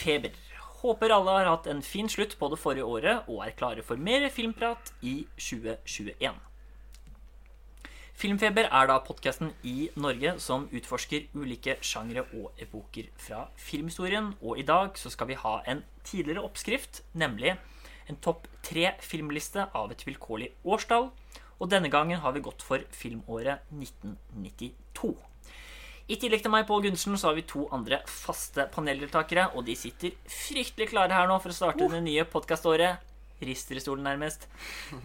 [0.00, 0.32] Filmfeber.
[0.80, 4.00] Håper alle har hatt en fin slutt på det forrige året og er klare for
[4.00, 6.38] mer filmprat i 2021.
[8.20, 14.34] Filmfeber er da podkasten i Norge som utforsker ulike sjangre og epoker fra filmhistorien.
[14.40, 17.56] Og i dag så skal vi ha en tidligere oppskrift, nemlig
[18.08, 21.10] en topp tre filmliste av et vilkårlig årstall.
[21.60, 25.29] Og denne gangen har vi gått for filmåret 1992.
[26.10, 29.44] I tillegg til meg, Pål Gundersen, så har vi to andre faste paneldeltakere.
[29.54, 33.04] Og de sitter fryktelig klare her nå for å starte det nye podkaståret.
[33.46, 34.48] Rister i stolen, nærmest.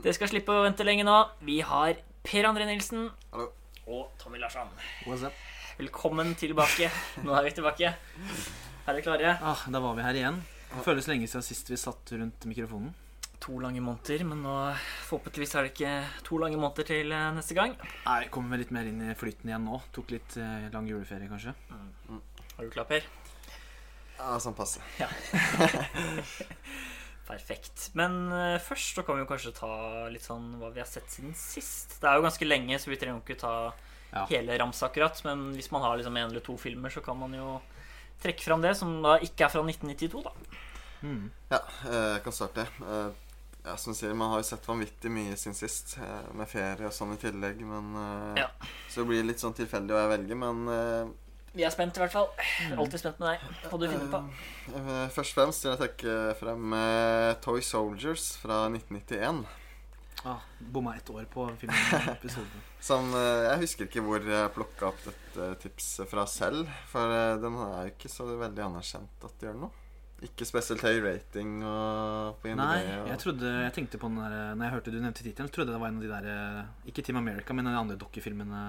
[0.02, 1.20] Dere skal slippe å vente lenge nå.
[1.46, 3.05] Vi har Per André Nilsen
[3.36, 3.52] Hallo.
[3.86, 4.73] og Tommy Larsson.
[5.05, 5.38] What's up?
[5.77, 6.90] Velkommen tilbake.
[7.22, 7.94] Nå er vi tilbake.
[7.94, 9.37] Er dere klare?
[9.46, 10.41] Ah, da var vi her igjen.
[10.74, 12.96] Det føles lenge siden sist vi satt rundt mikrofonen.
[13.46, 14.54] To lange måneder, men nå
[15.05, 15.90] forhåpentligvis er det ikke
[16.26, 17.76] to lange måneder til eh, neste gang.
[18.07, 19.77] Nei, Kommer vi litt mer inn i flyten igjen nå.
[19.93, 21.54] Tok litt eh, lang juleferie, kanskje.
[22.55, 23.05] Er du klar, Per?
[24.18, 24.82] Ja, sånn passe.
[27.26, 27.90] Perfekt.
[27.98, 29.70] Men uh, først så kan vi jo kanskje ta
[30.13, 31.98] litt sånn hva vi har sett siden sist.
[32.02, 33.54] Det er jo ganske lenge, så vi trenger jo ikke ta
[34.13, 34.24] Ja.
[34.30, 35.18] hele ramsa akkurat.
[35.26, 37.57] Men hvis man har liksom en eller to filmer, så kan man jo
[38.24, 40.32] trekke fram det, som da ikke er fra 1992, da.
[41.04, 41.26] Mm.
[41.52, 41.59] Ja,
[41.90, 42.63] eh, jeg kan starte.
[43.66, 46.85] Ja, som du sier, Man har jo sett vanvittig mye siden sist, eh, med ferie
[46.85, 47.63] og sånn i tillegg.
[47.66, 48.49] Men eh, Ja.
[48.90, 50.40] Så det blir litt sånn tilfeldig hva jeg velger.
[50.40, 51.13] Men uh,
[51.55, 52.30] Vi er spent, i hvert fall.
[52.77, 53.46] Alltid spent med deg.
[53.71, 54.21] Hva du finner på.
[54.70, 59.41] Uh, først og fremst vil jeg trekke frem uh, Toy Soldiers fra 1991.
[60.26, 62.62] Ah, Bomma ett år på filmepisoden.
[62.88, 66.69] Som Jeg husker ikke hvor jeg plukka opp dette tipset fra selv.
[66.90, 69.84] For den er jo ikke så veldig anerkjent at det gjør noe.
[70.25, 72.62] Ikke spesielt høy rating og på IMDb.
[72.63, 75.52] Nei, og, jeg trodde Jeg tenkte på den der Når jeg hørte du nevnte tittelen,
[75.53, 77.97] trodde jeg det var en av de der eh, Ikke Team America, men den andre
[78.02, 78.64] dokkefilmene.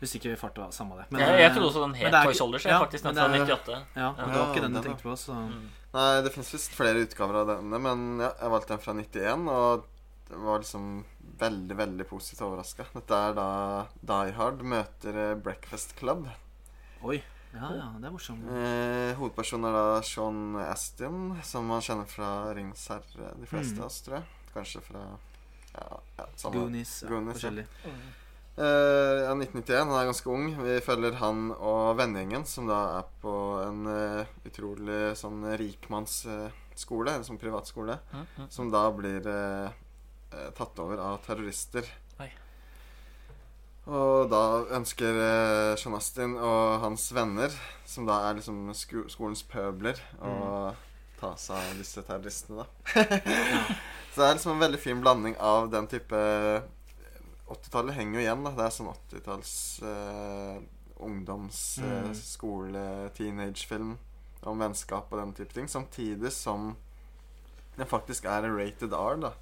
[0.00, 1.06] Husker ikke vi farta var samme det.
[1.10, 2.64] Men, Jeg, jeg eh, trodde også den het Toy Soldiers.
[2.68, 3.76] ja, faktisk, den men fra det er- 98.
[3.96, 5.14] Ja, men det var ikke den du tenkte på.
[5.16, 5.68] Så Mm.
[5.96, 9.48] Nei, det fins visst flere utgaver av denne, men ja, jeg valgte den fra 91,
[9.48, 9.86] og
[10.28, 11.04] det var liksom
[11.40, 12.84] veldig, veldig positivt overraska.
[12.92, 13.46] Dette er da
[14.04, 16.28] Die Hard møter eh, Breakfast Club.
[17.02, 17.22] Oi.
[17.56, 18.44] Ja, ja, det er morsomt.
[18.52, 23.80] Eh, hovedpersonen er da Sean Astin, som man kjenner fra Rings herre, de fleste Mm.
[23.80, 24.24] av oss, tror jeg.
[24.54, 25.02] Kanskje fra
[25.76, 26.54] ja, ja, samme.
[26.60, 27.02] Goonies.
[27.02, 27.34] Ja, Goonies, ja.
[27.50, 27.66] forskjellig.
[28.56, 29.88] Eh, ja, 1991.
[29.88, 30.46] Han er ganske ung.
[30.64, 33.32] Vi følger han og vennegjengen, som da er på
[33.66, 38.48] en uh, utrolig sånn rikmannsskole, en sånn privatskole, Mm, mm.
[38.50, 39.70] som da blir eh,
[40.56, 41.84] tatt over av terrorister.
[43.86, 44.40] Og da
[44.74, 47.52] ønsker eh, Sean Astin og hans venner,
[47.86, 50.72] som da er liksom sko skolens pøbler, å
[51.20, 52.66] ta seg av disse terroristene, da.
[54.16, 56.18] Så det er liksom en veldig fin blanding av den type
[57.46, 58.52] 80-tallet henger jo igjen, da.
[58.58, 59.52] Det er sånn 80-talls
[59.86, 60.58] eh,
[61.06, 62.14] ungdoms, eh, Mm.
[62.82, 63.06] eh,
[64.50, 65.68] om vennskap og den type ting.
[65.70, 66.72] Samtidig som
[67.76, 69.32] den faktisk er rated R, da.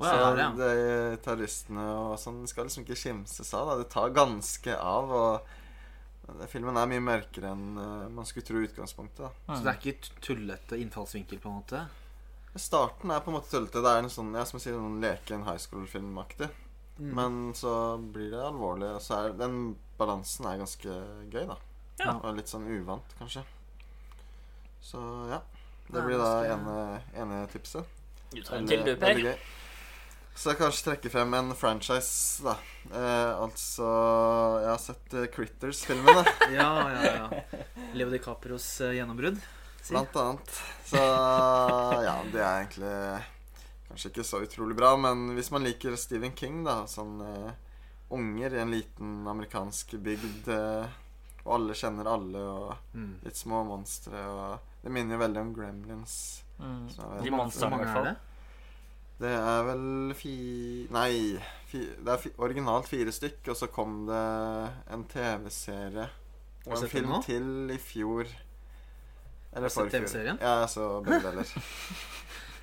[0.00, 0.78] Å, ja, så det er
[1.12, 3.68] de terroristene og sånn skal liksom ikke kimses av.
[3.68, 5.12] da Det tar ganske av.
[5.12, 9.26] Og filmen er mye mørkere enn eh, man skulle tro i utgangspunktet.
[9.46, 11.84] da Så det er ikke tullete innfallsvinkel, på en måte?
[12.54, 13.84] Starten er på en måte tullete.
[13.84, 16.50] Det er en sånn, ja, som jeg sier, noen leke en high school-filmaktig.
[16.98, 17.12] Mm.
[17.16, 18.90] Men så blir det alvorlig.
[18.96, 20.98] Og så er den balansen er ganske
[21.32, 21.58] gøy, da.
[22.02, 22.16] Ja.
[22.18, 23.44] Og litt sånn uvant, kanskje.
[24.82, 25.42] Så ja.
[25.92, 26.76] Det blir da ene,
[27.18, 27.98] ene tipset.
[28.32, 29.18] Du tar en til, du, Per.
[30.34, 32.54] Så jeg kanskje trekke frem en franchise, da.
[32.88, 33.88] Eh, altså
[34.62, 36.24] Jeg har sett uh, Critters-filmen, da.
[36.56, 37.58] Ja, ja, ja.
[37.94, 39.38] Leo DiCaprios uh, gjennombrudd.
[39.82, 39.90] Si.
[39.92, 40.56] blant annet.
[40.86, 42.94] Så ja, det er egentlig
[43.88, 47.50] kanskje ikke så utrolig bra, men hvis man liker Stephen King, da, sånn uh,
[48.14, 50.86] unger i en liten amerikansk bygd, uh,
[51.42, 53.14] og alle kjenner alle, og Mm.
[53.24, 56.14] litt små monstre, og Det minner jo veldig om Gremlins.
[56.58, 56.88] Mm.
[56.90, 57.30] Så De.
[57.30, 58.31] Monstrene, i hvert er fall.
[59.22, 59.32] Det?
[59.38, 60.34] Er vel fi...
[60.92, 61.12] Nei,
[61.70, 64.22] fi, det er fi, originalt fire stykk, og så kom det
[64.92, 66.08] en TV-serie
[66.66, 68.28] og en film til i fjor.
[69.52, 69.90] Eller forfjor.
[69.98, 70.38] TV-serien?
[70.40, 71.54] Ja, jeg så begge deler.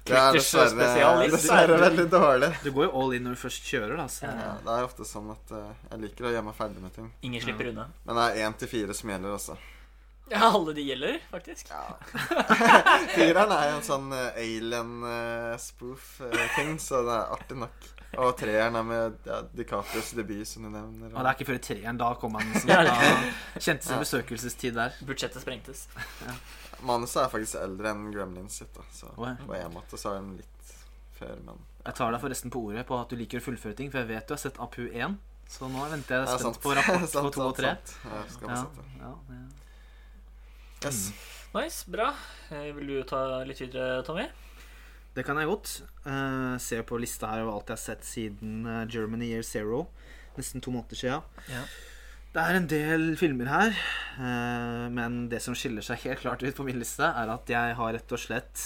[0.10, 2.48] Det er dessverre, dessverre veldig dårlig.
[2.64, 4.06] Du går jo all in når du først kjører, da.
[4.10, 4.26] Så.
[4.26, 7.12] Ja, det er ofte sånn at eh, jeg liker å gjøre meg ferdig med ting.
[7.28, 7.86] Ingen slipper unna.
[8.08, 9.58] Men det er én til fire som gjelder også.
[10.34, 11.72] Ja, alle de gjelder, faktisk.
[11.74, 11.98] Ja.
[13.16, 17.78] Fireren er jo en sånn uh, alien-spoof-ting, så det er artig nok.
[18.18, 21.12] Og treeren er med ja, DiCaprios debut, som du nevner.
[21.14, 21.98] Og det er ikke før i treeren.
[22.02, 22.96] Da kom han som da
[23.62, 24.92] kjente sin besøkelsestid der.
[25.06, 25.80] Budsjettet sprengtes.
[26.86, 28.82] Manuset er faktisk eldre enn Gremlins sitt, da.
[28.96, 29.34] Så Oi.
[29.46, 30.60] på en måte så er den litt
[31.20, 33.90] før, men Jeg tar deg forresten på ordet på at du liker å fullføre ting,
[33.94, 35.18] for jeg vet du har sett Apu 1.
[35.50, 36.60] Så nå venter jeg spent sant.
[36.66, 37.62] på rapport på 2 og 3.
[37.74, 37.88] sant.
[38.10, 38.70] Ja, skal Ja, det.
[39.04, 39.46] ja, ja.
[40.84, 41.12] Yes.
[41.54, 42.14] Nice, bra.
[42.54, 44.28] Eh, Vil du ta litt videre, Tommy?
[45.16, 45.72] Det kan jeg godt.
[46.06, 49.88] Uh, ser på lista her over alt jeg har sett siden uh, Germany Year Zero.
[50.38, 51.26] Nesten to måneder siden.
[51.52, 51.64] Ja.
[52.30, 53.72] Det er en del filmer her,
[54.22, 57.74] eh, men det som skiller seg helt klart ut på min liste, er at jeg
[57.80, 58.62] har rett og slett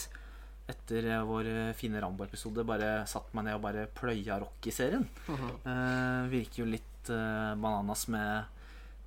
[0.67, 5.07] etter eh, vår eh, fine Rambo-episode bare satt meg ned og bare pløya Rocky-serien.
[5.31, 8.52] Eh, virker jo litt eh, bananas med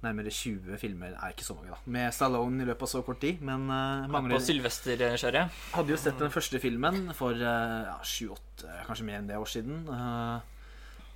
[0.06, 1.79] nærmere 20 filmer er ikke så mange, da.
[1.93, 3.43] Med Stallone i løpet av så kort tid.
[3.44, 5.62] Men uh, På mangler Sylvester-skjæret?
[5.75, 9.50] Hadde jo sett den første filmen for uh, ja, 7-8, kanskje mer enn det år
[9.50, 9.85] siden.
[9.91, 10.38] Uh,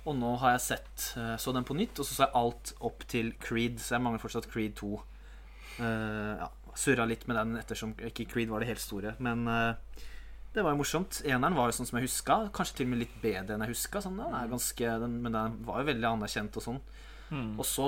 [0.05, 2.73] og nå har jeg sett uh, så den på nytt, og så så jeg alt
[2.91, 3.81] opp til Creed.
[3.81, 4.93] Så jeg mangler fortsatt Creed 2.
[5.81, 9.17] Uh, ja, Surra litt med den ettersom ikke Creed var det helt store.
[9.19, 9.43] Men
[10.51, 11.21] det var jo morsomt.
[11.27, 12.37] Eneren var jo sånn som jeg huska.
[12.55, 14.01] Kanskje til og med litt bedre enn jeg huska.
[14.03, 16.79] Sånn, den er ganske, den, men den var jo veldig anerkjent og sånn.
[17.31, 17.51] Mm.
[17.55, 17.87] Og så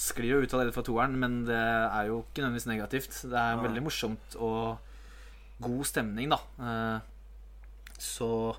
[0.00, 3.18] sklir jo ut av det fra toeren, men det er jo ikke nødvendigvis negativt.
[3.28, 4.78] Det er veldig morsomt og
[5.60, 6.40] god stemning, da.
[6.62, 6.98] Eh,
[7.98, 8.54] Så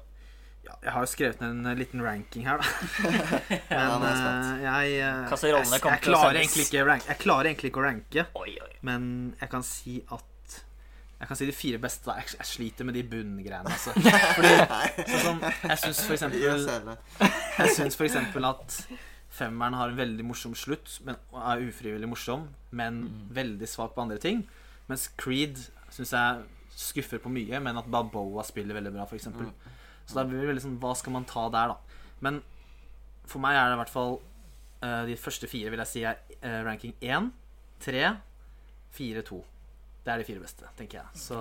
[0.67, 2.65] ja, jeg har jo skrevet ned en liten ranking her, da.
[3.71, 7.71] Men er jeg eh, jeg, eh, jeg, jeg, klarer egentlig ikke rank, jeg klarer egentlig
[7.71, 8.25] ikke å ranke,
[8.85, 9.05] men
[9.39, 10.25] jeg kan si at
[11.19, 12.05] Jeg kan si de fire beste.
[12.07, 12.13] da.
[12.15, 13.91] Jeg, sliter med de bunngreiene, altså.
[14.37, 16.45] Fordi, sånn Jeg syns for eksempel
[17.59, 18.77] jeg syns eksempel at
[19.29, 23.03] femmeren har en veldig morsom slutt, men er ufrivillig morsom, men
[23.33, 24.41] veldig svak på andre ting.
[24.89, 25.59] Mens Creed
[25.93, 26.47] syns jeg
[26.79, 29.29] skuffer på mye, men at Balboa spiller veldig bra, f.eks.
[29.35, 29.51] Mm.
[30.09, 32.01] Så da blir det veldig sånn Hva skal man ta der, da?
[32.25, 32.39] Men
[33.29, 34.15] for meg er det i hvert fall
[34.81, 37.29] uh, De første fire vil jeg si er uh, ranking 1,
[37.85, 38.07] 3,
[38.97, 39.39] 4, 2.
[40.05, 41.21] Det er de fire beste, tenker jeg.
[41.21, 41.37] Så,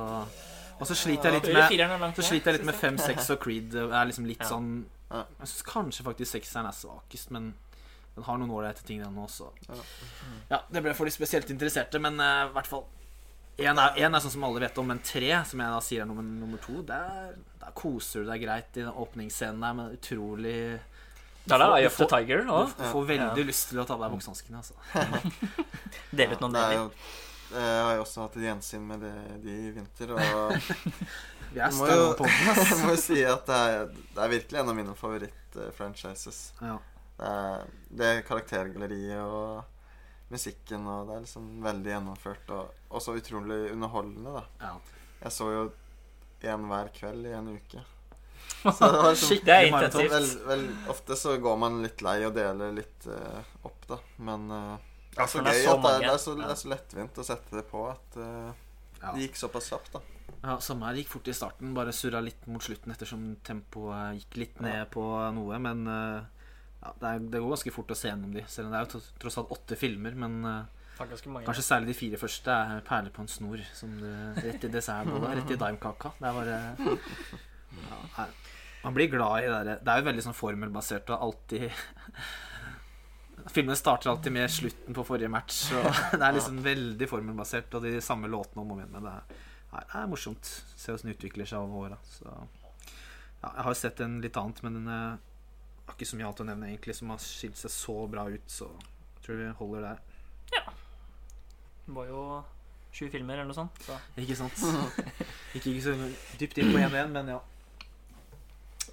[0.76, 3.40] og så sliter jeg litt med så sliter jeg litt med fem, 5, 6 og
[3.46, 3.70] Creed.
[3.72, 4.68] Det er liksom litt sånn
[5.08, 7.54] Jeg syns kanskje faktisk sekseren er svakest, men
[8.18, 9.48] den har noen ålreite ting, den også.
[9.68, 9.80] Ja.
[10.52, 12.84] Ja, det ble for de spesielt interesserte, men eh, i hvert fall
[13.58, 16.04] Én er, en er sånn som alle vet om, men tre, som jeg da sier
[16.04, 19.96] er nummer, nummer to, der, der koser du deg greit i den åpningsscenen der med
[19.96, 20.58] utrolig
[21.48, 24.60] du får, Du får- Tiger Du får veldig lyst til å ta på deg buksehanskene,
[24.60, 24.76] altså.
[26.20, 26.84] Det vet noen Det er deler.
[26.84, 29.12] jo Jeg har jo også hatt et gjensyn med det,
[29.42, 30.54] de i vinter, og
[31.56, 32.68] Vi er må jo- på den, altså.
[32.76, 36.40] jeg må jo si at det er, det er virkelig en av mine favorittfranchises.
[36.62, 36.78] Ja.
[37.18, 37.66] Det er,
[37.98, 44.34] det er karaktergalleriet og musikken, og det er liksom veldig gjennomført og så utrolig underholdende,
[44.38, 44.44] da.
[44.62, 44.74] Ja.
[45.24, 45.62] Jeg så jo
[46.48, 47.80] en hver kveld i en uke.
[48.62, 50.12] Så det var liksom Det er intensivt.
[50.12, 53.98] vel, vel, Ofte så går man litt lei og deler litt uh, opp, da.
[54.24, 57.20] Men uh, det er så gøy at det det, er så, det er så lettvint
[57.22, 58.50] å sette det på at uh,
[59.02, 60.02] det gikk såpass kjapt, da.
[60.42, 61.72] Ja, samme her gikk fort i starten.
[61.74, 65.02] Bare surra litt mot slutten ettersom tempoet gikk litt ned på
[65.34, 65.58] noe.
[65.62, 66.37] Men eh,
[66.78, 68.44] ja, det, er, det går ganske fort å se gjennom de.
[68.50, 70.14] Selv om det er jo tross alt åtte filmer.
[70.18, 71.06] Men eh,
[71.46, 73.62] kanskje særlig de fire første er perler på en snor.
[73.76, 74.12] Som det,
[74.44, 75.34] rett i dessertbolla.
[75.38, 76.14] Rett i daimkaka.
[76.18, 76.60] Det er bare
[78.18, 78.28] ja.
[78.84, 81.64] Man blir glad i det derre Det er jo veldig sånn formelbasert og alltid
[83.52, 85.60] Filmene starter alltid med slutten på forrige match.
[85.72, 85.86] Og
[86.18, 88.90] det er liksom veldig formelbasert, og de samme låtene om og om igjen.
[88.92, 89.44] Men det er,
[89.78, 90.50] det er morsomt.
[90.76, 91.98] Se åssen det utvikler seg over åra.
[92.26, 92.34] Ja,
[93.46, 94.90] jeg har jo sett en litt annet, men den
[95.88, 98.46] har ikke så mye annet å nevne egentlig som har skilt seg så bra ut,
[98.52, 99.98] så jeg tror vi holder der.
[101.88, 102.22] Det var jo
[102.92, 103.76] sju filmer eller noe sånt.
[103.86, 103.94] Så.
[104.20, 104.58] Ikke sant?
[105.56, 105.92] Ikke, ikke så
[106.38, 107.38] dypt inn på 1-1, men ja.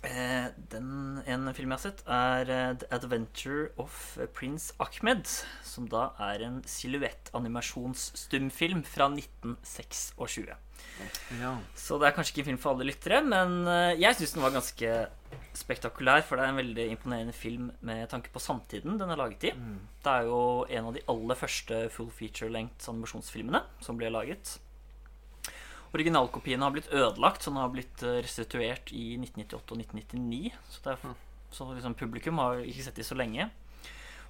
[0.06, 0.90] Eh, den,
[1.26, 3.94] en film jeg har sett, er eh, The Adventure of
[4.38, 5.24] Prince Ahmed.
[5.66, 10.14] Som da er en silhuettanimasjonsstumfilm fra 1926.
[11.42, 11.54] ja.
[11.76, 14.46] Så det er kanskje ikke en film for alle lyttere, men eh, jeg syns den
[14.46, 14.90] var ganske
[15.58, 16.24] spektakulær.
[16.26, 19.54] For det er en veldig imponerende film med tanke på samtiden den er laget i.
[19.56, 19.80] Mm.
[20.06, 24.58] Det er jo en av de aller første full feature-length animasjonsfilmene som ble laget.
[25.96, 30.58] Originalkopiene har blitt ødelagt, så den har blitt eh, restituert i 1998 og 1999.
[30.68, 31.14] Så, det er,
[31.56, 33.48] så liksom publikum har ikke sett de så lenge.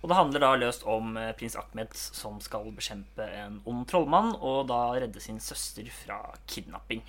[0.03, 4.35] Og det handler da løst om eh, prins Ahmed som skal bekjempe en ond trollmann
[4.35, 7.01] og da redde sin søster fra kidnapping.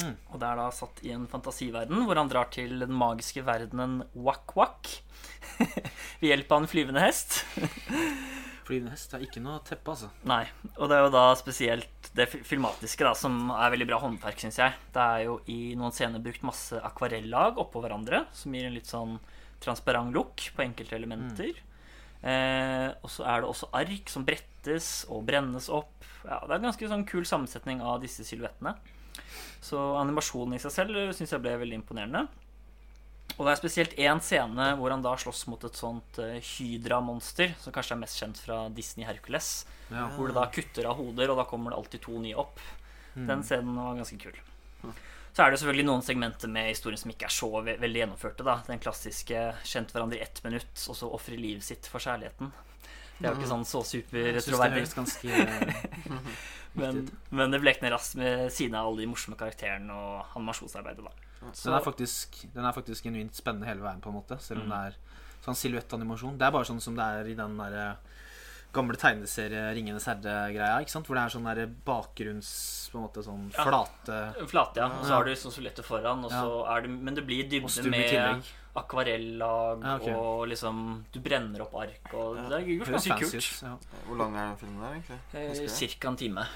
[0.00, 0.14] Mm.
[0.32, 4.00] Og det er da satt i en fantasiverden hvor han drar til den magiske verdenen
[4.16, 4.88] Wak-Wak
[6.22, 7.42] ved hjelp av en flyvende hest.
[8.66, 10.08] Flyvende hest er ikke noe teppe, altså.
[10.28, 10.44] Nei,
[10.76, 14.60] og det er jo da spesielt det filmatiske da, som er veldig bra håndverk, syns
[14.62, 14.76] jeg.
[14.94, 18.88] Det er jo i noen scener brukt masse akvarellag oppå hverandre, som gir en litt
[18.88, 19.18] sånn
[19.62, 21.58] transparent look på enkelte elementer.
[22.22, 26.06] Eh, og så er det også ark som brettes og brennes opp.
[26.22, 28.76] Ja, det er en ganske sånn kul sammensetning av disse silhuettene.
[29.62, 32.26] Så animasjonen i seg selv syns jeg ble veldig imponerende.
[33.38, 37.54] Og det er spesielt én scene hvor han da slåss mot et sånt uh, Hydra-monster,
[37.62, 39.52] som kanskje er mest kjent fra Disney Hercules.
[39.88, 40.10] Ja.
[40.16, 42.60] Hvor det da kutter av hoder, og da kommer det alltid to nye opp.
[43.14, 43.26] Mm.
[43.30, 44.42] Den scenen var ganske kul.
[45.32, 48.44] Så er det selvfølgelig noen segmenter med historien som ikke er så ve veldig gjennomførte.
[48.44, 52.52] da Den klassiske 'kjent hverandre i ett minutt', og så ofre livet sitt for kjærligheten.
[53.18, 54.82] Det er jo ikke sånn så super supertroverdig.
[56.76, 61.04] eh, Men, men det blekner raskt med siden av alle de morsomme karakterene og animasjonsarbeidet.
[61.04, 61.10] da
[61.64, 64.38] Den er faktisk, den er faktisk genuint spennende hele veien, på en måte.
[64.40, 64.70] Selv om Mm.
[64.70, 64.96] det er
[65.44, 66.38] sånn silhuettanimasjon.
[66.38, 67.96] Det er bare sånn som det er i den der
[68.72, 70.80] gamle tegneserie 'Ringenes herre'-greia.
[70.80, 71.06] ikke sant?
[71.06, 73.64] Hvor det er sånn der bakgrunns På en måte sånn Ja.
[73.64, 74.86] flate Flate, ja.
[74.86, 77.90] Og så har du sånn solette foran, og så er det, men det blir dybde
[77.90, 78.42] med tillegg.
[78.74, 80.14] Akvarellag, Ja, okay.
[80.14, 82.48] og liksom Du brenner opp ark, og Ja.
[82.48, 83.62] det er ganske fancy kult.
[83.62, 83.76] Ja.
[84.06, 85.62] Hvor lang er den filmen der, egentlig?
[85.62, 85.68] Eh.
[85.68, 86.46] Cirka en time.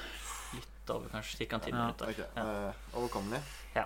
[0.54, 1.36] Litt over, kanskje.
[1.38, 1.76] Cirka en time.
[1.78, 1.84] Ja.
[1.84, 2.08] minutter.
[2.08, 2.24] Okay.
[2.36, 2.68] Ja.
[2.68, 3.40] eh, Overkommelig.
[3.76, 3.84] Jeg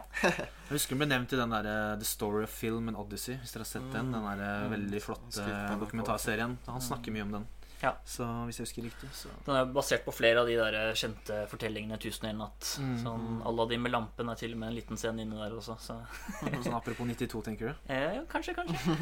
[0.70, 3.64] husker den ble nevnt i den der The Story of Film and Odyssey, hvis dere
[3.64, 4.12] har sett den.
[4.12, 4.70] Den der Mm.
[4.70, 6.58] veldig flotte dokumentarserien.
[6.68, 7.46] Han snakker mye om den.
[7.80, 7.94] Ja.
[8.04, 11.38] Så hvis jeg husker riktig, så Den er basert på flere av de der kjente
[11.48, 12.70] fortellingene 'Tusen og en natt'.
[12.80, 12.96] Mm.
[13.00, 15.78] Sånn Aladdin med lampen er til og med en liten scene inne der også.
[15.80, 15.96] Så
[16.64, 17.74] Sånn apropos 92, tenker du?
[17.94, 18.98] eh, ja, kanskje, kanskje.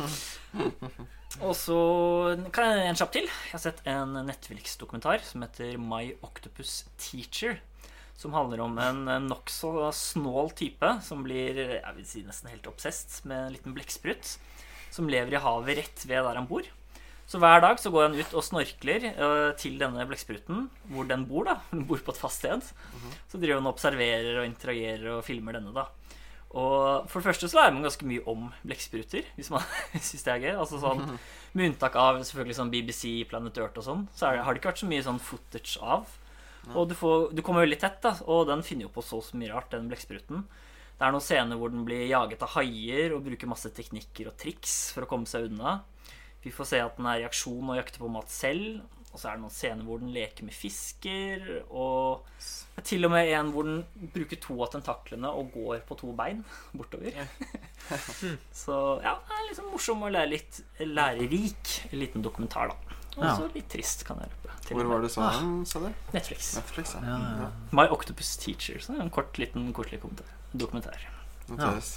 [1.45, 1.79] Og så
[2.55, 3.27] kan jeg en kjapp til.
[3.27, 7.59] Jeg har sett en Netflix-dokumentar som heter My Octopus Teacher.
[8.19, 12.67] Som handler om en en nokså snål type som blir jeg vil si nesten helt
[12.67, 14.39] obsesst med en liten blekksprut.
[14.91, 16.67] Som lever i havet rett ved der han bor.
[17.29, 21.27] Så hver dag så går han ut og snorkler eh, til denne blekkspruten, hvor den
[21.29, 21.45] bor.
[21.45, 22.65] da Den bor på et fast sted.
[23.29, 25.89] Så driver han og observerer og interagerer og filmer denne, da.
[26.57, 30.33] Og for det første så lærer man ganske mye om blekkspruter, hvis man syns det
[30.33, 30.55] er gøy.
[30.55, 31.05] Altså sånn,
[31.57, 34.73] Med unntak av selvfølgelig sånn BBC, Planet Earth og sånn, så det, har det ikke
[34.73, 36.09] vært så mye sånn footage av.
[36.77, 39.39] Og du, får, du kommer veldig tett, da, og den finner jo på så, så
[39.41, 40.43] mye rart, den blekkspruten.
[40.99, 44.37] Det er noen scener hvor den blir jaget av haier og bruker masse teknikker og
[44.41, 45.79] triks for å komme seg unna.
[46.45, 48.81] Vi får se at den er i aksjon og jakter på mat selv.
[49.09, 51.47] Og så er det noen scener hvor den leker med fisker.
[51.69, 52.27] Og
[52.77, 55.97] det er til og med en hvor den bruker to av tentaklene og går på
[55.99, 56.45] to bein
[56.77, 57.17] bortover.
[58.63, 62.99] så ja, det er liksom morsom og lære litt lærerik liten dokumentar, da.
[63.19, 64.55] Og så litt trist, kan jeg røpe.
[64.69, 65.89] Hvor var det sånn, så den, sa du?
[66.15, 66.53] Netflix.
[66.61, 67.01] Netflix, ja.
[67.09, 67.49] Ja, ja.
[67.75, 68.79] My Octopus Teacher.
[68.85, 69.99] Så en kort, liten, koselig
[70.53, 71.01] dokumentar.
[71.49, 71.97] Noteres.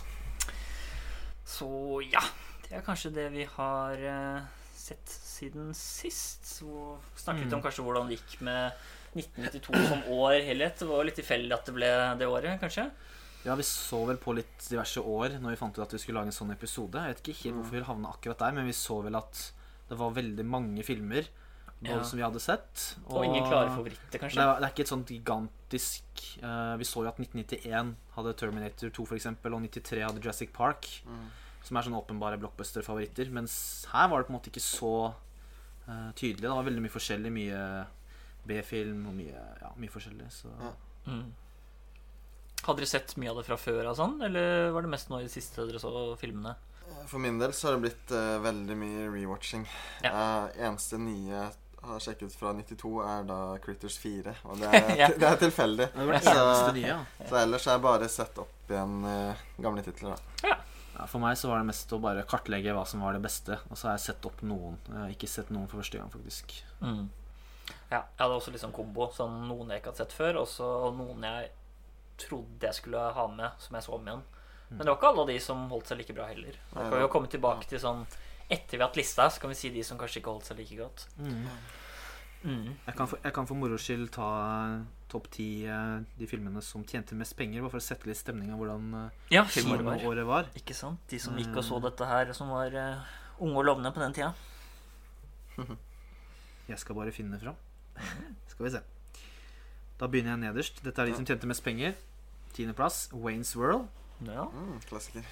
[1.52, 1.68] Så
[2.08, 2.24] ja,
[2.72, 4.42] det er kanskje det vi har eh,
[4.74, 6.46] sett siden sist.
[6.58, 7.58] Så snakket Mm.
[7.60, 8.72] om kanskje hvordan det gikk med
[9.16, 10.80] 1992 som år helhet.
[10.80, 12.88] Det var litt tilfeldig at det ble det året, kanskje.
[13.44, 16.20] Ja, vi så vel på litt diverse år når vi fant ut at vi skulle
[16.22, 16.94] lage en sånn episode.
[17.02, 19.52] Jeg vet ikke helt hvorfor vi havna akkurat der, men vi så vel at
[19.90, 21.26] det var veldig mange filmer
[21.82, 22.04] både Ja.
[22.06, 22.96] som vi hadde sett.
[23.10, 24.40] Og ingen klare favoritter, Det kanskje.
[24.46, 26.04] er, det er ikke et sånt gigantisk
[26.44, 30.54] uh, Vi så jo at 1991 hadde Terminator 2 for eksempel, og 93 hadde Jurassic
[30.54, 30.86] Park.
[31.08, 31.26] Mm.
[31.64, 33.30] Som er sånne åpenbare blockbuster-favoritter.
[33.34, 34.94] Mens her var det på en måte ikke så
[35.88, 36.42] uh, tydelig.
[36.42, 37.32] Det var veldig mye forskjellig.
[37.36, 37.62] Mye
[38.50, 40.32] B-film og mye, ja, mye forskjellig.
[40.34, 40.72] Så Ja.
[41.12, 41.28] Mm.
[42.62, 45.18] Hadde dere sett mye av det fra før, av sånn, eller var det mest nå
[45.18, 45.92] i det siste dere så
[46.22, 46.52] filmene?
[47.10, 49.64] For min del så har det blitt uh, veldig mye rewatching.
[50.06, 50.12] Ja.
[50.12, 51.48] Uh, eneste nye
[51.82, 54.36] jeg har sjekket fra 92, er da Critters 4.
[54.46, 55.08] Og det er, Ja.
[55.24, 55.88] det er tilfeldig.
[55.96, 56.86] det det Så- nye.
[56.92, 57.00] Ja.
[57.32, 60.14] Så ellers har jeg bare sett opp igjen uh, gamle titler.
[60.14, 60.60] da Ja,
[61.08, 63.58] for meg så var det mest å bare kartlegge hva som var det beste.
[63.70, 64.78] Og så har jeg sett opp noen.
[64.90, 66.54] Jeg har ikke sett noen for første gang, faktisk.
[66.82, 67.08] Mm.
[67.92, 69.08] Ja, jeg hadde også litt sånn kombo.
[69.16, 70.68] Sånn noen jeg ikke hadde sett før, og så
[70.98, 71.52] noen jeg
[72.22, 74.26] trodde jeg skulle ha med, som jeg så om igjen.
[74.72, 76.56] Men det var ikke alle de som holdt seg like bra heller.
[76.72, 78.06] Da Nei, kan vi jo komme tilbake til sånn
[78.52, 80.58] Etter vi har hatt lista, så kan vi si de som kanskje ikke holdt seg
[80.60, 81.06] like godt.
[81.24, 81.46] Mm.
[82.44, 84.78] Jeg kan for, jeg kan for moro skyld ta eh,
[85.12, 88.50] topp ti eh, de filmene som tjente mest penger, bare for å sette litt stemning
[88.54, 90.24] av hvordan eh, Ja, filmåret var.
[90.26, 90.50] var.
[90.58, 91.04] Ikke sant?
[91.12, 94.18] De som gikk og så dette her, som var uh, unge og lovende på den
[94.18, 94.32] tida.
[96.72, 97.58] Jeg skal bare finne fram.
[98.50, 98.82] Skal vi se.
[100.00, 100.80] Da begynner jeg nederst.
[100.86, 101.94] Dette er de som tjente mest penger.
[102.56, 103.90] Tiendeplass Waynes World.
[104.26, 104.48] Ja.
[104.50, 105.28] Mm, klassiker.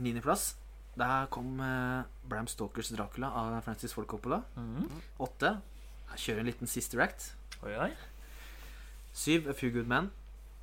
[0.00, 0.54] Niendeplass
[1.00, 4.40] der kom uh, Bram Stokers Dracula av Francis Ford Coppola.
[4.56, 4.88] Mm.
[6.10, 7.32] Jeg kjører en liten sister act.
[7.62, 7.90] Oi, oi.
[9.12, 10.10] Syv A Few Good Men.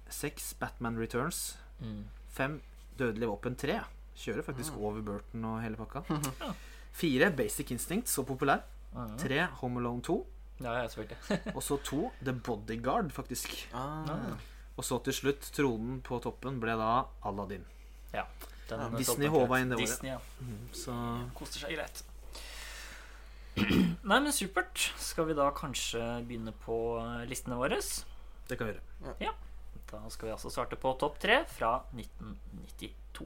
[0.09, 1.57] Seks Batman Returns.
[1.81, 2.05] Mm.
[2.33, 2.59] Fem
[2.97, 3.79] Dødelig våpen 3.
[4.17, 4.81] Kjører faktisk Mm.
[4.83, 6.01] over Burton og hele pakka.
[6.41, 6.53] Ja.
[6.97, 8.63] Fire Basic Instinct, så populær.
[8.95, 9.17] Mm.
[9.21, 10.15] Tre Home Alone 2.
[10.61, 10.87] Ja.
[11.53, 13.67] Og så to The Bodyguard, faktisk.
[13.73, 14.33] Ah.
[14.77, 17.63] Og så til slutt, tronen på toppen ble da Aladdin.
[18.13, 18.23] Ja,
[18.97, 19.85] Disney håva inn det året.
[19.87, 20.19] Disney, ja.
[20.73, 20.95] Så
[21.37, 22.01] Koster seg greit.
[23.57, 24.77] Nei, men supert.
[25.01, 27.79] Skal vi da kanskje begynne på eh, listene våre?
[28.47, 29.15] det kan vi gjøre.
[29.19, 29.33] Ja.
[29.87, 33.25] Da skal vi altså starte på topp tre fra 1992.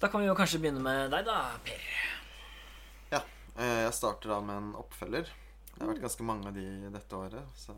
[0.00, 1.86] Da kan vi jo kanskje begynne med deg, da, Per.
[3.14, 3.22] Ja.
[3.56, 5.30] eh, Jeg starter da med en oppfølger.
[5.72, 7.56] Det har vært ganske mange av de dette året.
[7.58, 7.74] Så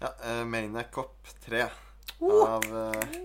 [0.00, 1.62] ja, eh, Maniac Cop 3
[2.24, 3.18] av eh,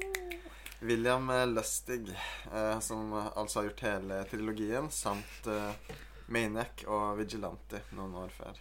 [0.81, 2.05] William Lustig,
[2.81, 5.49] som altså har gjort hele trilogien, samt
[6.29, 8.59] Maniac og Vigilante noen år før.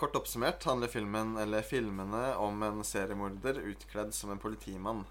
[0.00, 5.04] Kort oppsummert handler filmen, eller filmene om en seriemorder utkledd som en politimann.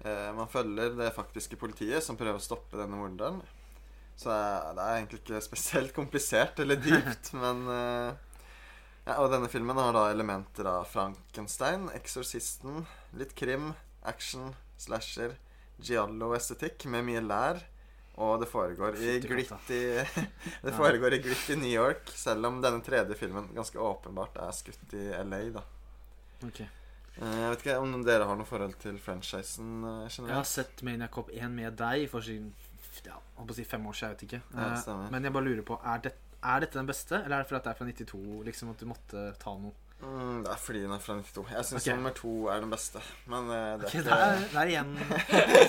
[0.00, 3.40] Eh, man følger det faktiske politiet som prøver å stoppe denne morderen.
[4.18, 8.24] Så det er egentlig ikke spesielt komplisert eller dypt, men eh,
[9.08, 12.82] ja, Og denne filmen har da elementer av Frankenstein, Eksorsisten,
[13.16, 13.70] litt krim,
[14.04, 15.38] action, slasher,
[15.80, 17.62] giallo-estetikk med mye lær.
[18.18, 19.82] Og det foregår i glitt i,
[20.64, 24.94] Det foregår i gritty New York, selv om denne tredje filmen ganske åpenbart er skutt
[24.98, 25.62] i LA, da.
[26.48, 26.60] Ok.
[26.64, 30.28] Eh, Jeg vet ikke om dere har noe forhold til franchisen generelt?
[30.32, 32.50] Jeg har sett Maniac Cop 1 med deg for siden
[33.06, 34.10] ja, holdt på å si fem år siden.
[34.10, 34.42] Jeg vet ikke.
[34.54, 35.10] Ja, Eh.
[35.14, 37.62] Men jeg bare lurer på er, det, er dette den beste, eller er det fordi
[37.64, 38.44] det er fra 92?
[38.50, 39.74] Liksom at du måtte ta noe?
[39.98, 41.48] Mm, det er fordi den er fra 92.
[41.50, 41.96] Jeg syns okay.
[41.98, 43.00] nummer to er den beste.
[43.26, 44.92] Men eh, det er er, ikke det er igjen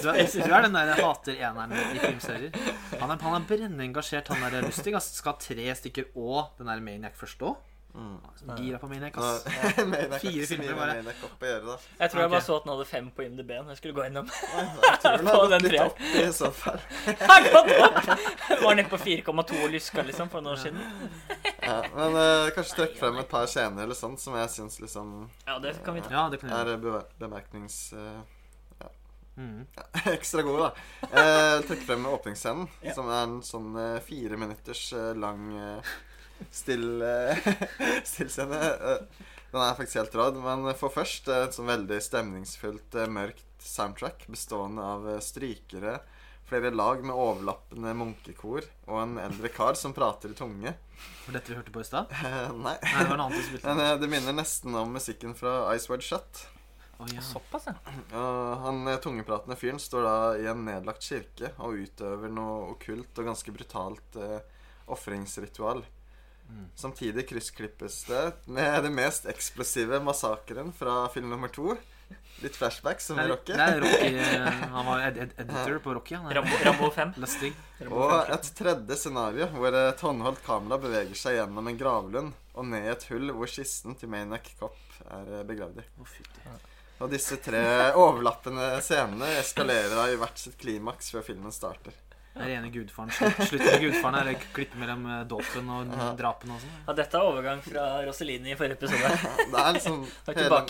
[0.03, 2.59] Du er, du er den der hater eneren i filmserier.
[2.99, 4.93] Han er, han er brennende engasjert, han der Lustig.
[4.93, 7.57] Altså, Skal ha tre stykker og den der Maniac først òg?
[7.93, 8.55] Mm.
[8.57, 9.43] Gira på Maniac, ass.
[10.21, 10.95] Fire filmer bare.
[11.99, 14.05] Jeg tror jeg bare så at den hadde fem på IMDb når jeg skulle gå
[14.09, 14.29] innom.
[14.29, 16.81] Jeg tror den hadde har gått litt opp i så fall.
[17.25, 18.09] Har gått opp!
[18.63, 20.81] Var nede på 4,2 og lyska liksom for noen år siden.
[21.69, 25.11] Ja, men uh, kanskje trekke frem et par scener eller sånt som jeg syns liksom
[25.45, 26.13] Ja, det kan vi ta.
[26.15, 27.91] Ja, det kan er bemerknings...
[27.93, 28.21] eh,
[29.39, 29.65] Mm.
[30.05, 30.71] ekstra gode, da.
[31.07, 32.93] Eh, trekke frem åpningsscenen, Ja.
[32.93, 35.93] som er en sånn eh, fire minutters eh, lang eh,
[38.11, 38.61] stillscene.
[38.61, 43.09] Eh, den er faktisk helt råd, men for først eh, et sånn veldig stemningsfullt, eh,
[43.09, 45.99] mørkt soundtrack bestående av eh, strykere,
[46.49, 50.73] flere lag med overlappende munkekor og en eldre kar som prater i tunge.
[51.25, 52.13] Var dette vi hørte på i stad?
[52.13, 52.75] Eh, nei.
[52.77, 53.67] Nei, det var en annen som spilte.
[53.67, 56.45] Men eh, det minner nesten om musikken fra Ice Wide Shut.
[56.99, 57.21] Oh, ja.
[57.23, 57.77] Såpass, ja.
[58.19, 63.21] Og han eh, tungepratende fyren står da i en nedlagt kirke og utøver noe okkult
[63.21, 64.41] og ganske brutalt eh,
[64.91, 65.85] ofringsritual.
[66.79, 71.75] Samtidig kryssklippes det med det mest eksplosive massakren fra film nummer to.
[72.41, 73.51] Litt flashback, som i Rocky.
[73.51, 76.15] er Rocky eh, Han var ed ed editor på Rocky.
[76.15, 77.11] Han er Rambo, Rambo 5.
[77.19, 77.51] Lustig.
[77.81, 78.33] Rambo Og 5.
[78.37, 82.91] et tredje scenario hvor et håndholdt kamera beveger seg gjennom en gravlund og ned i
[82.93, 85.87] et hull hvor kisten til Maniac Cop er eh, begravd i.
[86.99, 87.63] Og disse tre
[87.95, 91.95] overlappende scenene eskalerer i hvert sitt klimaks før filmen starter.
[92.35, 93.09] Det er rene gudfaren.
[93.11, 96.77] Slutt, slutt med gudfaren Her, klippe mellom eh, dåpen og drapen drapene og sånn.
[96.87, 99.09] Ja, dette er overgang fra Rossellini i forrige episode.
[99.55, 100.61] Det er liksom hele,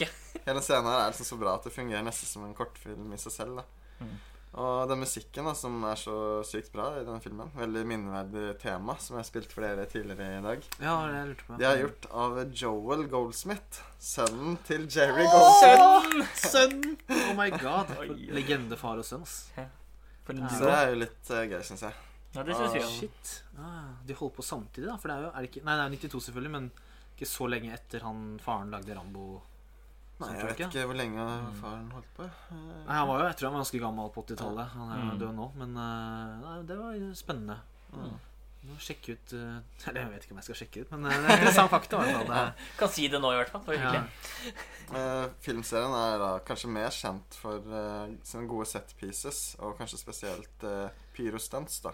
[0.47, 3.21] hele scenen her er liksom så bra at det fungerer nesten som en kortfilm i
[3.21, 3.61] seg selv.
[3.61, 3.67] da
[3.99, 4.13] Mm.
[4.63, 6.13] Og den musikken da som er så
[6.47, 10.39] sykt bra i denne filmen, veldig minneverdig tema, som jeg har spilt for dere tidligere
[10.39, 11.57] i dag, Ja, det lurte på.
[11.59, 16.31] de er gjort av Joel Goldsmith, sønnen til Jerry Goldsmith.
[16.47, 16.95] Sønn!
[17.11, 17.91] Oh my god.
[18.39, 19.27] Legendefar og sønn,
[20.29, 21.93] Så det er jo litt uh, gøy, syns jeg.
[22.35, 22.91] Ja, det syns vi om.
[22.93, 23.43] Shit.
[23.57, 24.97] Ah, de holder på samtidig, da.
[25.01, 26.71] For det er jo er det ikke, Nei, det er jo 92 selvfølgelig, men
[27.17, 29.41] ikke så lenge etter han faren lagde Rambo.
[30.19, 31.53] Nei, jeg vet ikke hvor lenge Mm.
[31.61, 32.23] faren holdt på.
[32.23, 34.67] Eh, Nei, Han var jo, jeg tror han var ganske gammel på 80-tallet.
[34.75, 35.19] Han er jo Mm.
[35.19, 37.57] død nå, men nei, det var spennende.
[37.93, 38.19] Mm.
[38.67, 41.21] Må Sjekke ut eh, Eller jeg vet ikke om jeg skal sjekke ut, men eh,
[41.23, 42.01] det er interessant fakta.
[42.79, 43.63] Kan si det nå, i hvert fall.
[43.63, 44.03] Det var ja.
[44.89, 50.01] Eh, filmserien er da kanskje mer kjent for uh, sine gode set pieces, og kanskje
[50.01, 51.79] spesielt uh, pyrostunts.
[51.85, 51.93] da.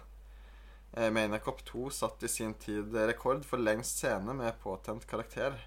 [0.95, 5.59] Uh, Maniac Cop 2 satt i sin tid rekord for lengst scene med påtent karakter.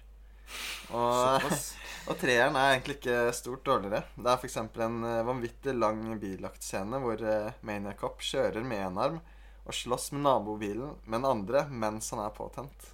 [0.89, 1.47] Og,
[2.09, 4.03] og treeren er egentlig ikke stort dårligere.
[4.17, 4.61] Det er f.eks.
[4.89, 9.21] en vanvittig lang bijaktscene hvor uh, Maniacop kjører med én arm
[9.69, 12.89] og slåss med nabobilen med den andre mens han er påtent.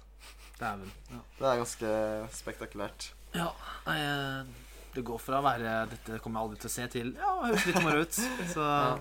[0.60, 0.92] Dæven.
[1.10, 1.18] Ja.
[1.38, 1.90] Det er ganske
[2.36, 3.10] spektakulært.
[3.36, 3.50] ja.
[3.92, 4.54] Eh,
[4.96, 7.48] det går fra å være 'dette kommer jeg aldri til å se' til 'ja, det
[7.50, 8.20] høres litt moro ut'.
[8.54, 8.98] Så Ja.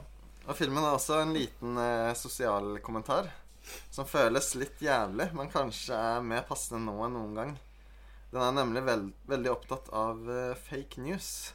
[0.48, 3.32] Og filmen har også en liten eh, sosial kommentar
[3.90, 7.54] som føles litt jævlig, men kanskje er mer passende nå enn noen gang.
[8.32, 11.54] Den er nemlig veld veldig opptatt av eh, fake news.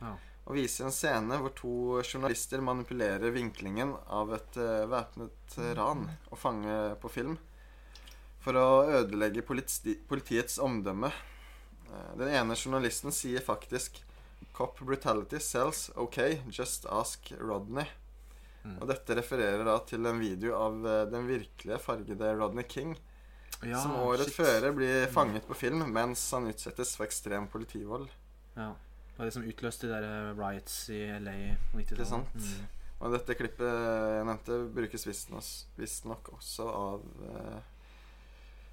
[0.00, 0.14] Ja.
[0.50, 6.08] Og viser en scene hvor to journalister manipulerer vinklingen av et uh, væpnet eh, ran
[6.26, 7.36] og fange på film
[8.42, 8.64] for å
[8.98, 11.12] ødelegge politi politiets omdømme.
[11.86, 14.02] Uh, den ene journalisten sier faktisk
[14.56, 15.86] Cop brutality sells.
[16.00, 16.18] OK,
[16.50, 17.86] just ask Rodney.
[18.64, 18.80] Mm.
[18.80, 22.96] Og dette refererer da til en video av uh, den virkelige fargede Rodney King,
[23.62, 28.10] Ja, som året før blir fanget på film mens han utsettes for ekstrem politivold.
[28.58, 28.72] Ja.
[29.20, 31.32] Det var det som utløste de der eh, riots i LA
[31.68, 31.90] på 90-tallet.
[31.92, 32.36] Ikke sant?
[32.40, 32.94] Mm.
[33.04, 35.04] Og dette klippet jeg nevnte, brukes
[35.76, 37.58] visstnok også av uh,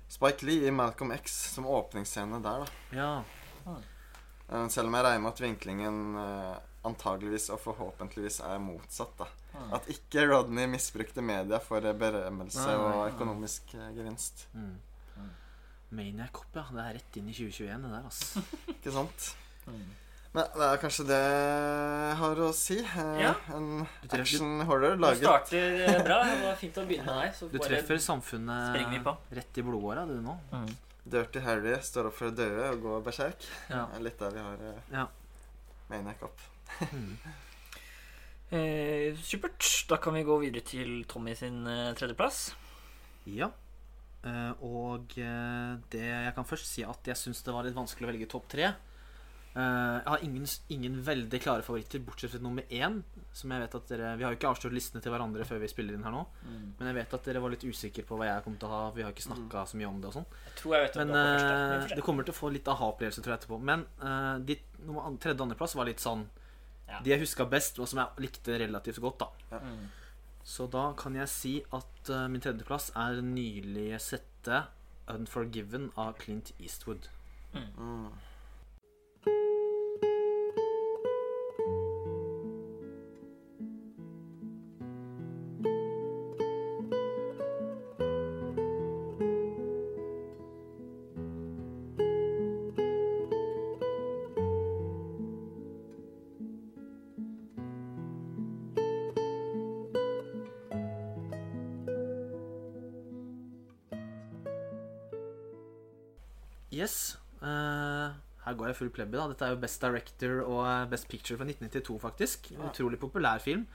[0.08, 2.96] Spike Lee i Malcolm X som åpningsscene der, da.
[2.96, 3.76] Ja.
[3.76, 6.56] Eh, selv om jeg regner med at vinklingen uh,
[6.94, 9.20] antageligvis og forhåpentligvis er motsatt.
[9.20, 9.28] da.
[9.52, 9.76] Ah.
[9.82, 14.48] At ikke Rodney misbrukte media for berømmelse nei, og økonomisk gevinst.
[14.56, 14.76] Mm.
[15.20, 15.30] Mm.
[16.00, 16.70] Maniac Cop, ja.
[16.72, 18.50] Det er rett inn i 2021, det der, altså.
[18.80, 19.34] Ikke sant?
[19.68, 19.88] Mm.
[20.36, 22.78] Men det er kanskje det jeg har å si.
[22.84, 23.32] Eh, Ja.
[23.56, 26.20] En action-horror Du starter eh, bra.
[26.28, 27.34] Det var fint å begynne med deg.
[27.40, 29.16] Så Du treffer samfunnet springer vi på.
[29.40, 30.38] rett i blodåra, du nå.
[30.52, 30.68] Mm.
[31.08, 33.40] Dirty Harry står opp for å døde og gå berserk.
[33.72, 33.86] Ja.
[33.88, 35.08] Det er litt der vi har eh, Ja.
[35.90, 36.40] Maniac opp.
[36.92, 37.12] Mm.
[38.50, 39.60] Eh, supert.
[39.90, 42.54] Da kan vi gå videre til Tommy sin eh, tredjeplass.
[43.28, 43.50] Ja.
[44.24, 45.12] Eh, og
[45.92, 48.48] det jeg kan først si at jeg syns det var litt vanskelig å velge topp
[48.54, 48.70] tre.
[49.58, 53.00] Eh, jeg har ingen, ingen veldig klare favoritter, bortsett fra nummer én.
[53.34, 55.70] Som jeg vet at dere Vi har jo ikke avslørt listene til hverandre før vi
[55.72, 56.24] spiller inn her nå.
[56.78, 58.82] Men jeg vet at dere var litt usikre på hva jeg kom til å ha.
[58.94, 60.28] Vi har ikke snakka så mye om det og sånn.
[61.00, 61.98] Men eh, får se.
[61.98, 63.60] det kommer til å få litt aha-opplevelse tror jeg etterpå.
[63.72, 66.28] Men uh, de nummer tredje- og andreplass var litt sånn
[66.88, 67.02] Ja.
[67.04, 69.26] De jeg huska best, og som jeg likte relativt godt.
[69.26, 69.88] da Mm.
[70.48, 74.68] Så da kan jeg si at uh, min tredjeplass er nylige sette
[75.08, 77.10] 'Unforgiven' av Clint Eastwood.
[77.54, 78.12] Mm.
[106.78, 107.18] Yes.
[107.42, 108.14] Uh,
[108.48, 109.18] her går jeg full plebbe.
[109.20, 112.52] da Dette er jo Best Director og eh, Best Picture fra 1992, faktisk.
[112.54, 112.70] Ja.
[112.70, 113.66] Utrolig populær film.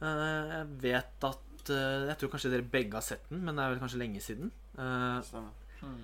[0.00, 0.06] Uh,
[0.50, 3.78] jeg vet at Jeg tror kanskje dere begge har sett den, men det er vel
[3.80, 4.50] kanskje lenge siden.
[4.76, 6.00] Mm.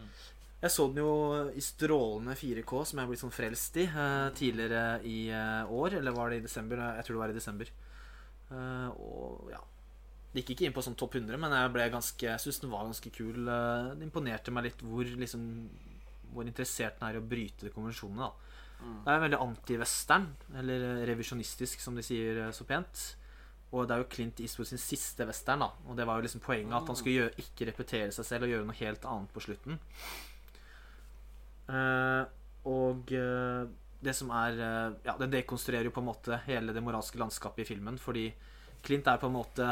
[0.60, 1.10] Jeg så den jo
[1.56, 5.18] i strålende 4K, som jeg er blitt sånn frelst i, eh, tidligere i
[5.68, 5.98] år.
[5.98, 6.80] Eller var det i desember?
[6.96, 7.72] Jeg tror det var i desember.
[8.50, 9.60] Og ja
[10.32, 12.72] Det gikk ikke inn på sånn topp 100, men jeg ble ganske Jeg syns den
[12.72, 13.44] var ganske kul.
[13.44, 15.44] Det imponerte meg litt hvor liksom
[16.32, 18.30] Hvor interessert den er i å bryte konvensjonene.
[18.80, 19.00] Mm.
[19.04, 20.28] Det er veldig anti-western,
[20.60, 23.04] eller eh, revisjonistisk, som de sier eh, så pent.
[23.70, 25.70] Og det er jo Clint Eastwood sin siste western, da.
[25.86, 28.54] Og det var jo liksom poenget at han skulle gjøre, ikke repetere seg selv og
[28.54, 29.78] gjøre noe helt annet på slutten.
[31.70, 32.24] Uh,
[32.66, 33.68] og uh,
[34.02, 37.62] det som er uh, Ja, det dekonstruerer jo på en måte hele det moralske landskapet
[37.62, 38.00] i filmen.
[38.00, 38.26] Fordi
[38.82, 39.68] Clint er på en måte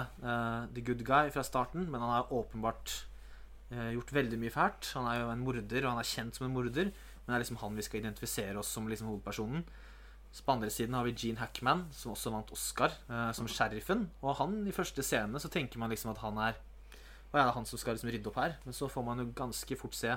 [0.77, 2.93] the good guy fra starten, men han er åpenbart
[3.71, 4.93] gjort veldig mye fælt.
[4.97, 6.89] Han er jo en morder, og han er kjent som en morder.
[6.93, 9.65] Men det er liksom han vi skal identifisere oss som liksom hovedpersonen.
[10.33, 14.11] Så på andre siden har vi Gene Hackman, som også vant Oscar, eh, som sheriffen.
[14.23, 16.57] Og han i første scene så tenker man liksom at han er
[17.29, 18.55] Å ja, det er han som skal liksom rydde opp her.
[18.65, 20.09] Men så får man jo ganske fort se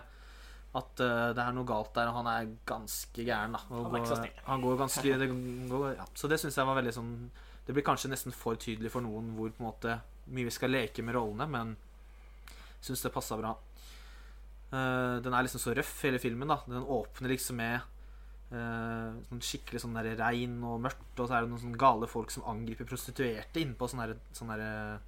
[0.72, 3.52] at uh, det er noe galt der, og han er ganske gæren.
[3.52, 5.28] da og Han går- Han går ganske det
[5.70, 6.06] går, ja.
[6.16, 7.30] Så det syns jeg var veldig sånn
[7.68, 9.98] Det blir kanskje nesten for tydelig for noen hvor på en måte
[10.32, 11.76] mye vi skal leke med rollene, men
[12.82, 13.56] syns det passa bra.
[14.72, 16.48] Eh, den er liksom så røff, hele filmen.
[16.48, 17.82] da Den åpner liksom med
[18.52, 22.08] eh, sånn skikkelig sånn der regn og mørkt, og så er det noen sånne gale
[22.12, 25.00] folk som angriper prostituerte innpå sånn der, sånn der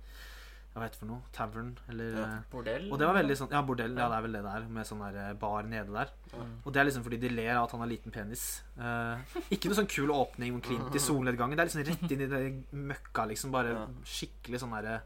[0.74, 1.22] Hva heter det for noe?
[1.32, 1.68] Tavern?
[1.92, 2.22] Eller Ja.
[2.26, 2.88] eh, Bordell.
[2.92, 3.92] Og det var veldig sånn Ja, bordell.
[3.96, 6.10] Ja, det er vel det der, med sånn der eh, bar nede der.
[6.34, 6.56] Mm.
[6.66, 8.64] Og det er liksom fordi de ler av at han har liten penis.
[8.80, 9.18] Eh,
[9.54, 11.56] ikke noe sånn kul åpning med Clint i solnedgangen.
[11.56, 13.52] Det er liksom rett inn i det møkka, liksom.
[13.54, 15.04] Bare skikkelig sånn derre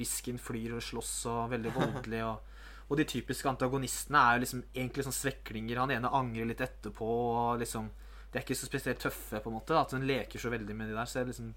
[0.00, 2.22] Whiskyen flyr og slåss og veldig voldelig.
[2.26, 2.58] Og,
[2.90, 5.78] og de typiske antagonistene er jo liksom egentlig sånn sveklinger.
[5.84, 7.90] Han ene angrer litt etterpå, og liksom
[8.32, 9.74] De er ikke så spesielt tøffe, på en måte.
[9.78, 11.04] At den leker så veldig med de der.
[11.10, 11.54] Så det er liksom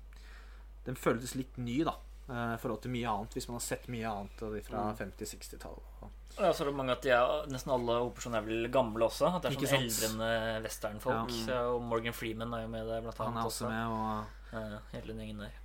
[0.85, 1.93] Den føltes litt ny, da.
[2.29, 4.81] eh, I forhold til mye annet, hvis man har sett mye annet av de fra
[4.91, 4.97] Mm.
[4.99, 6.09] 50-60-tallet.
[6.33, 9.29] Ja, så er det mange at de er, Nesten alle operasjoner er vel gamle også.
[9.37, 10.29] At det er sånn eldrende
[10.65, 11.33] westernfolk.
[11.47, 11.59] Ja.
[11.75, 15.07] Og Morgan Freeman er jo med der, blant Han er også med, og Ja, hele
[15.13, 15.59] den gjengen der.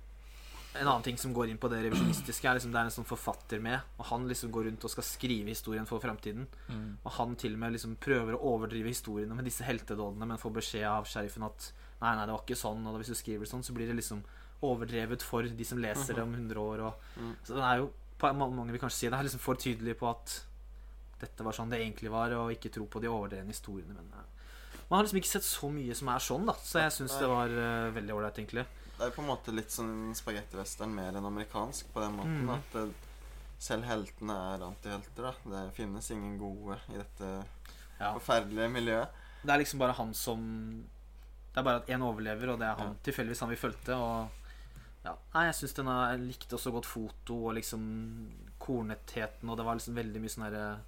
[0.77, 3.07] En annen ting som går inn på det revisjonistiske, er liksom det er en sånn
[3.09, 3.79] forfatter med.
[3.97, 6.45] Og han liksom går rundt og skal skrive historien for framtiden.
[7.03, 10.53] Og han til og med liksom prøver å overdrive historiene med disse heltedådene, men får
[10.59, 12.85] beskjed av sheriffen at Nei, nei, det var ikke sånn.
[12.87, 14.21] Og hvis du skriver sånn, så blir det liksom
[14.63, 16.85] overdrevet for de som leser det om 100 år.
[16.87, 17.33] Og, Mm.
[17.43, 20.07] Så den er jo på mange vil kanskje si det er liksom for tydelig på
[20.09, 20.43] at
[21.19, 23.95] dette var sånn det egentlig var, og ikke tro på de overdrevne historiene.
[23.95, 26.55] Men eh, man har liksom ikke sett så mye som er sånn, da.
[26.63, 28.65] Så jeg syns det var uh, veldig ålreit, egentlig.
[28.99, 32.41] Det er på en måte litt sånn spagettivestern mer enn amerikansk på den måten.
[32.43, 32.49] mm.
[32.57, 32.89] At det,
[33.59, 35.29] selv heltene er antihelter.
[35.29, 37.29] da Det finnes ingen gode i dette
[37.99, 38.13] Ja.
[38.17, 39.09] forferdelige miljøet.
[39.43, 40.85] Det er liksom bare han som
[41.53, 43.95] Det er bare at én overlever, og det er han tilfeldigvis han vi fulgte.
[43.95, 44.29] Og
[45.05, 49.57] ja, Nei, jeg syns den er Jeg likte også godt foto og liksom kornetheten, og
[49.57, 50.79] det var liksom veldig mye sånn herre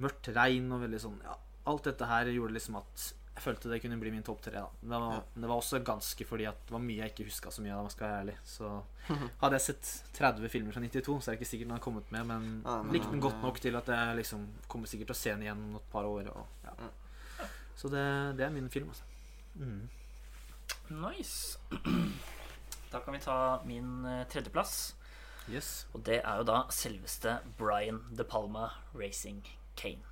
[0.00, 3.78] Mørkt regn og veldig sånn Ja, alt dette her gjorde liksom at jeg følte det
[3.82, 4.52] kunne bli min topp tre.
[4.60, 5.20] da det var, Ja.
[5.34, 7.88] det var også ganske fordi at det var mye jeg ikke huska så mye av.
[7.90, 8.82] Skal være ærlig Så
[9.40, 12.12] Hadde jeg sett 30 filmer fra 92, så er det ikke sikkert den hadde kommet
[12.12, 12.26] med.
[12.26, 15.22] Men Ja, men, likte den godt nok til at jeg liksom kommer sikkert til å
[15.22, 16.28] se den igjen om et par år.
[16.34, 16.76] Og, ja.
[17.40, 17.46] Ja.
[17.76, 18.04] Så det,
[18.36, 19.02] det er min film, altså.
[19.54, 19.88] Mm.
[21.00, 21.58] Nice.
[22.92, 24.94] Da kan vi ta min eh, tredjeplass.
[25.50, 25.86] Yes.
[25.94, 29.40] Og det er jo da selveste Brian De Palma Racing
[29.76, 30.02] Kane.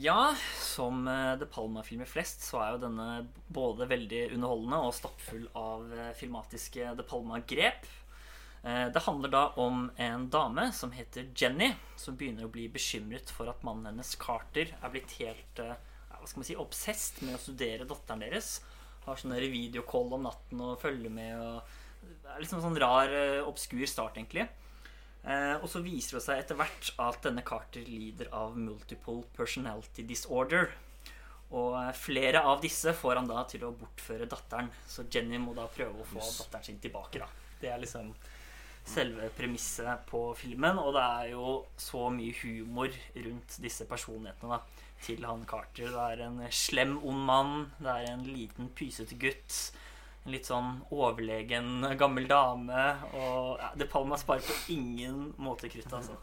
[0.00, 3.06] Ja, som The De Palma-filmer flest, så er jo denne
[3.52, 7.84] både veldig underholdende og stappfull av eh, filmatiske De Palma-grep.
[8.62, 13.28] Eh, Det handler da om en dame som heter Jenny, som begynner å bli bekymret
[13.34, 15.76] for at mannen hennes, Carter, er blitt helt eh,
[16.14, 18.58] hva skal man si, obsesst med å studere datteren deres.
[19.04, 21.36] Har sånne videocall om natten og følger med.
[21.40, 24.48] og Det er liksom en sånn rar, eh, obskur start, egentlig.
[25.20, 30.04] Eh, og så viser det seg etter hvert at denne Carter lider av multiple personality
[30.08, 30.70] disorder.
[31.50, 34.70] Og eh, flere av disse får han da til å bortføre datteren.
[34.88, 37.20] Så Jenny må da prøve å få datteren sin tilbake.
[37.20, 37.28] da
[37.60, 38.14] Det er liksom
[38.90, 40.80] selve premisset på filmen.
[40.80, 42.94] Og det er jo så mye humor
[43.26, 45.92] rundt disse personlighetene da til han Carter.
[45.92, 47.54] Det er en slem, ond mann.
[47.80, 49.60] Det er en liten, pysete gutt.
[50.26, 52.82] En litt sånn overlegen gammel dame.
[53.16, 56.18] Og ja, De Palma sparer på ingen måte krutt, altså.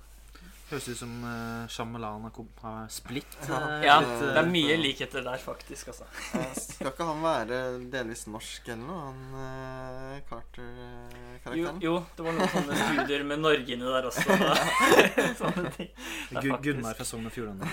[0.67, 3.37] Høres ut som uh, Shyamalan har splitt.
[3.47, 3.55] Ja.
[3.79, 5.93] eh, Ja, litt, det eh, er mye likheter der, faktisk.
[5.93, 6.03] altså.
[6.35, 7.59] Eh, Skal ikke han være
[7.93, 11.79] delvis norsk eller noe, han eh, Jo, Carter-karakteren?
[11.85, 14.27] jo, det var noen sånne studier med Norge inni der også.
[15.41, 15.93] sånne ting.
[16.35, 17.71] Det Gunnar fra Sogn og Fjordane.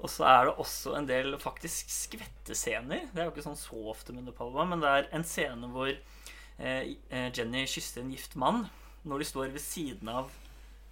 [0.00, 3.08] Og så er det også en del faktisk skvettescener.
[3.12, 5.90] Det er jo ikke sånn så ofte med De men det er en scene hvor
[5.90, 8.68] eh, eh, Jenny kysser en gift mann
[9.04, 10.32] når de står ved siden av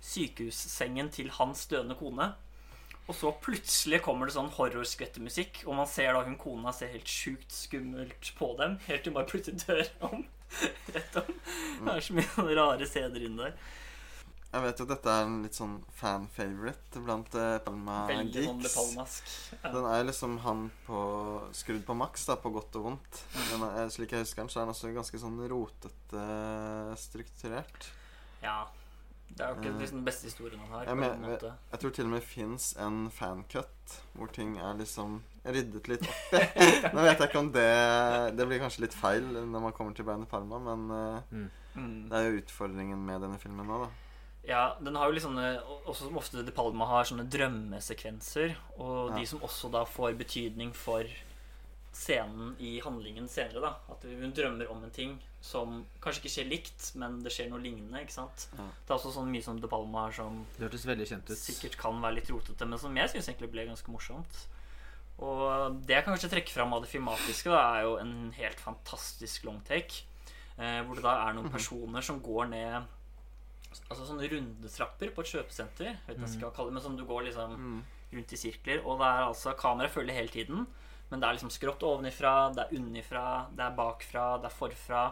[0.05, 2.31] sykehussengen til hans døende kone.
[3.09, 7.09] Og så plutselig kommer det sånn horrorskvettemusikk, og man ser da hun kona ser helt
[7.09, 10.27] sjukt skummelt på dem, helt til hun bare plutselig dør om.
[10.94, 11.31] Rett om.
[11.85, 13.57] Det er så mye rare scener inni der.
[14.53, 18.63] Jeg vet jo at dette er en litt sånn fan-favorite blant uh, Palma Veldig sånn
[18.63, 18.77] De geeks.
[18.79, 19.33] Palmask.
[19.59, 19.73] Ja.
[19.75, 21.03] Den er liksom han på
[21.53, 23.21] skrudd på maks, da, på godt og vondt.
[23.53, 26.25] Den er, slik jeg husker den, så er den også ganske sånn rotete
[26.97, 27.91] strukturert.
[28.43, 28.67] ja.
[29.29, 30.85] Det er jo ikke Eh, liksom den beste historien han har.
[30.87, 31.51] jeg på men- en måte.
[31.71, 36.33] Jeg tror til og med fins en fancut hvor ting er liksom ryddet litt opp
[36.33, 36.41] i.
[36.97, 40.05] Nå vet jeg ikke om det Det blir kanskje litt feil når man kommer til
[40.09, 42.09] Brian De Palma, men eh, Mm.
[42.09, 43.91] det er jo utfordringen med denne filmen nå, da.
[44.49, 45.49] Ja, den har jo litt sånne
[45.85, 48.55] Også som ofte De Palma har sånne drømmesekvenser.
[48.79, 49.19] Og Ja.
[49.19, 51.05] de som også da får betydning for
[51.93, 53.61] scenen i handlingen senere.
[53.61, 57.49] da At hun drømmer om en ting som kanskje ikke skjer likt, men det skjer
[57.51, 58.01] noe lignende.
[58.01, 58.65] ikke sant Ja.
[58.87, 61.37] Det er også sånn mye som De Palma har som Det hørtes veldig kjent ut.
[61.39, 64.47] sikkert kan være litt rotete, men som jeg syns egentlig ble ganske morsomt.
[65.21, 68.61] Og det jeg kan kanskje trekke fram av det filmatiske, da, er jo en helt
[68.61, 70.03] fantastisk longtake.
[70.59, 72.85] Eh, hvor det da er noen personer som går ned
[73.90, 75.85] Altså sånne rundetrapper på et kjøpesenter.
[75.92, 77.85] Jeg vet ikke hva jeg skal kalle det, men som du går liksom Mm.
[78.12, 78.85] rundt i sirkler.
[78.87, 80.66] Og det er altså kameraet følger hele tiden.
[81.11, 85.02] Men det er liksom skrått ovenifra, det er unnifra, det er bakfra, det er forfra.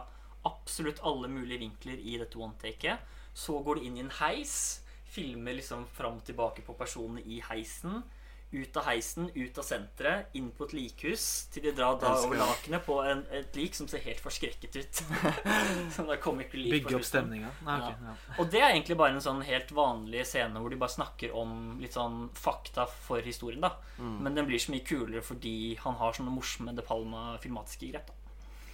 [0.45, 2.99] Absolutt alle mulige vinkler i dette one-taket.
[3.33, 7.39] Så går du inn i en heis, filmer liksom fram og tilbake på personene i
[7.41, 8.03] heisen.
[8.51, 12.39] Ut av heisen, ut av senteret, inn på et likhus, til de drar da over
[12.39, 15.01] lakenet på en, et lik som ser helt forskrekket ut.
[15.95, 17.51] som ikke lik Bygge opp stemninga.
[17.63, 18.13] Okay, ja.
[18.13, 18.37] ja.
[18.39, 21.75] Og det er egentlig bare en sånn helt vanlig scene hvor de bare snakker om
[21.83, 23.73] litt sånn fakta for historien, da.
[23.99, 24.15] Mm.
[24.23, 28.07] Men den blir så mye kulere fordi han har sånne morsomme De Palma filmatiske grep,
[28.07, 28.17] da.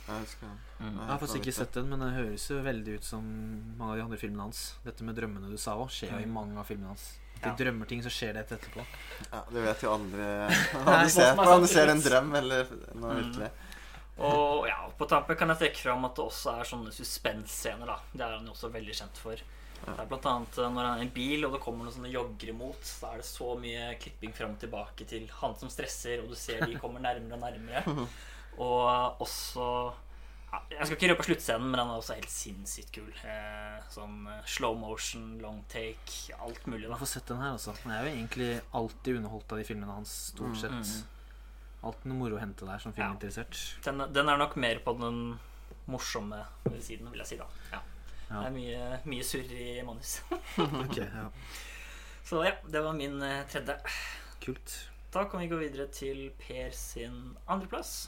[0.03, 0.55] Jeg den.
[0.79, 0.95] Mm.
[0.99, 3.27] Jeg har faktisk ikke sett den, men det høres jo veldig ut som
[3.79, 4.63] mange av de andre filmene hans.
[4.83, 6.33] Dette med drømmene du sa òg, skjer jo i Mm.
[6.36, 7.05] mange av filmene hans.
[7.43, 7.56] De Ja.
[7.60, 8.86] drømmer ting, så skjer det et etterpå.
[9.32, 10.27] Ja, du vet jo aldri
[10.86, 11.47] hva du ser er på.
[11.58, 13.17] Om du ser en drøm eller noe Mm.
[13.23, 13.51] virkelig.
[14.23, 17.95] Og ja, på tampen kan jeg trekke fram at det også er sånne suspens-scener, da.
[18.13, 19.36] Det er han jo også veldig kjent for.
[19.84, 21.95] Det er blant annet eh, når han er i en bil, og det kommer noen
[21.97, 25.67] sånne joggere imot, så er det så mye klipping fram og tilbake til han som
[25.73, 28.08] stresser, og du ser de kommer nærmere og nærmere.
[28.63, 29.65] Og også
[30.73, 33.09] Jeg skal ikke røpe sluttscenen, men den er også helt sinnssykt kul.
[33.25, 36.85] Eh, sånn eh, slow motion, long take, alt mulig.
[36.89, 37.73] Jeg får sett den her, altså.
[37.81, 40.75] Jeg er jo egentlig alltid underholdt av de filmene hans, stort sett.
[40.75, 41.79] Mm.
[41.89, 43.63] Alltid noe moro å hente der som filminteressert.
[43.87, 45.23] Den, den er nok mer på den
[45.89, 46.45] morsomme
[46.79, 47.41] siden, vil jeg si.
[47.41, 47.81] da ja.
[48.29, 48.39] Ja.
[48.39, 50.17] Det er mye, mye surr i manus.
[50.85, 51.27] Ok, ja.
[52.27, 53.75] Så ja, det var min eh, tredje.
[54.43, 54.77] Kult.
[55.13, 58.07] Da kan vi gå videre til Per sin andreplass.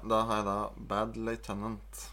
[0.00, 0.56] Da har jeg da
[0.88, 2.12] Bad Lieutenant.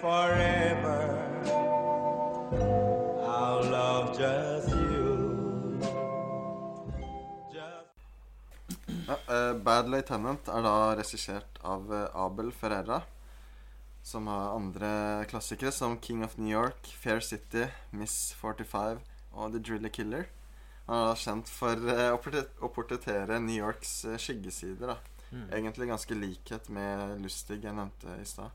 [0.00, 1.00] Forever,
[3.26, 5.80] I'll love just you.
[7.52, 13.02] Just Ja, uh, Bad Lieutenant er da regissert av eh, Abel Ferreira.
[14.02, 14.90] Som har andre
[15.28, 19.00] klassikere som King of New York, Fair City, Miss 45
[19.36, 20.24] og The Driller Killer.
[20.88, 24.94] Han er da kjent for uh, å portret- å portrettere New Yorks uh, skyggesider.
[24.94, 24.98] da
[25.30, 25.44] Mm.
[25.54, 28.50] Egentlig ganske likhet med Lustig jeg nevnte i stad.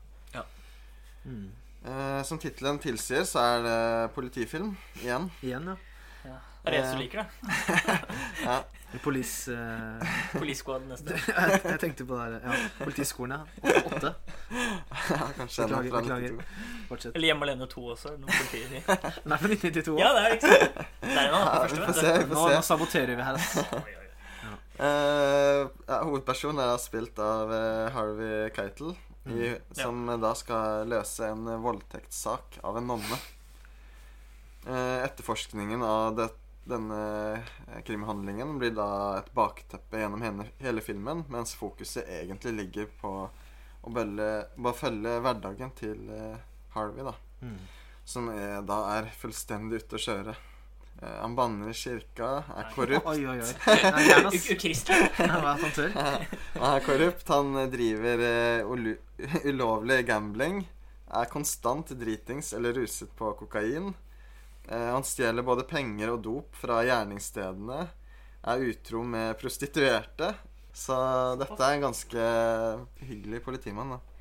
[1.26, 1.50] Mm.
[1.86, 3.78] Eh, som tittelen tilsier, så er det
[4.14, 5.30] politifilm igjen.
[5.42, 5.76] Igjen, ja.
[6.30, 6.38] Ja.
[6.66, 7.98] Det er det eneste du liker, det.
[8.42, 8.54] Ja,
[9.02, 11.14] Police eh, neste.
[11.36, 12.40] jeg, jeg tenkte på det der.
[12.42, 12.56] Ja.
[12.80, 13.74] Politiskolen, ja.
[13.86, 14.14] Åtte.
[15.36, 16.32] kanskje Beklager, fra beklager.
[16.32, 16.88] 92.
[16.88, 17.14] Fortsett.
[17.14, 18.14] Eller Hjemme alene 2 også.
[18.18, 18.82] Noen politier.
[19.22, 19.98] Den er fra 1992.
[20.00, 20.80] Ja, det er ikke sant.
[21.02, 22.12] Der er han Ja, vi får se.
[22.18, 22.66] Vi Nå, får nå se.
[22.72, 23.40] saboterer vi her.
[23.40, 23.66] Altså.
[24.42, 24.52] Ja.
[24.76, 28.90] Eh, ja, hovedpersonen er spilt av uh, Harvey Keitel,
[29.26, 29.62] i, Mm.
[29.72, 30.16] som ja.
[30.16, 33.18] da skal løse en voldtektssak av en nonne.
[34.66, 36.28] Eh, etterforskningen av det,
[36.66, 36.98] denne
[37.68, 43.12] eh, krimhandlingen blir da et bakteppe gjennom hele, hele filmen, mens fokuset egentlig ligger på
[43.86, 46.38] å bølle, bare følge hverdagen til eh,
[46.74, 47.14] Harvey, da.
[47.42, 47.58] Mm.
[48.06, 50.34] Som er, da er fullstendig ute å kjøre.
[51.02, 53.06] Eh, han banner i kirka, er korrupt.
[53.06, 53.52] Oi, oi, oi.
[54.54, 55.10] Ukristelig.
[55.18, 55.34] Er
[56.56, 58.24] han er korrupt, han eh, driver
[58.64, 58.88] uh,
[59.50, 60.62] ulovlig gambling,
[61.12, 63.92] er konstant dritings eller ruset på kokain.
[64.70, 67.86] Uh, han stjeler både penger og dop fra gjerningsstedene,
[68.46, 70.32] er utro med prostituerte.
[70.76, 70.96] Så
[71.40, 72.24] dette er en ganske
[73.04, 74.15] hyggelig politimann, da.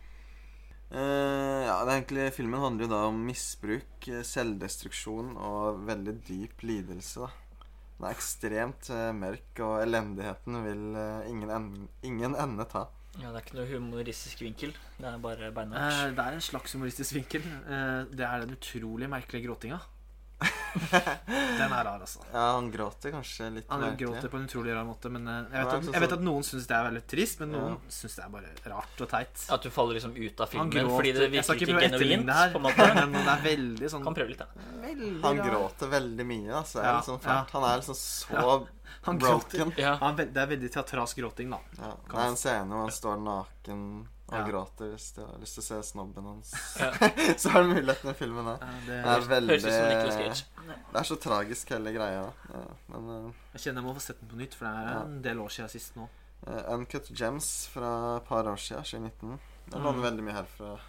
[0.96, 6.14] Eh, ja, det er egentlig, Filmen handler jo da om misbruk, eh, selvdestruksjon og veldig
[6.28, 7.26] dyp lidelse.
[7.26, 7.32] da
[7.98, 12.86] Den er ekstremt uh, mørk, og elendigheten vil uh, ingen, en ingen ende ta.
[13.16, 14.74] Ja, det er ikke noe humoristisk vinkel.
[14.98, 16.16] Det er bare beinhardt.
[16.18, 17.46] Det er en slags humoristisk vinkel.
[17.48, 19.80] Eh, Det er den utrolig merkelige gråtinga.
[21.58, 22.20] Den er rar, altså.
[22.34, 24.08] Ja, han gråter kanskje litt Han merkelig.
[24.10, 25.10] gråter på en utrolig rar måte.
[25.14, 27.54] Men eh, jeg vet, at, jeg vet at noen syns det er veldig trist, men
[27.56, 27.94] noen Ja.
[27.98, 29.46] syns det er bare rart og teit.
[29.56, 32.32] At du faller liksom ut av filmen fordi det virker ikke genuint.
[32.40, 32.88] her, på en måte.
[33.02, 34.50] men det er veldig sånn Kan prøve litt, da.
[34.86, 35.50] veldig Han rar.
[35.52, 36.52] gråter veldig mye.
[36.64, 36.82] Altså.
[36.84, 37.38] Ja, liksom Ja.
[37.54, 38.58] Han er liksom så Ja,
[39.06, 39.74] Han broken.
[39.78, 39.96] Ja.
[40.02, 41.60] Han, er det er veldig teatralsk gråting, da.
[41.80, 41.94] Ja.
[42.12, 43.82] Det er en scene hvor han står naken
[44.28, 44.44] og Ja.
[44.48, 46.54] gråter hvis du har lyst til å se snobben hans.
[46.80, 46.92] Ja.
[47.38, 48.56] så har du muligheten i filmen da.
[48.62, 49.58] Ja, Det Det, er veldig.
[49.62, 52.24] Det er så tragisk hele greia.
[52.90, 55.02] men jeg kjenner jeg må få sett den på nytt, for det er Ja.
[55.04, 56.08] en del år siden sist nå.
[56.48, 59.40] uh, Uncut Gems fra et par år siden, 2019.
[59.70, 60.02] Det låner Mm.
[60.04, 60.80] veldig mye herfra.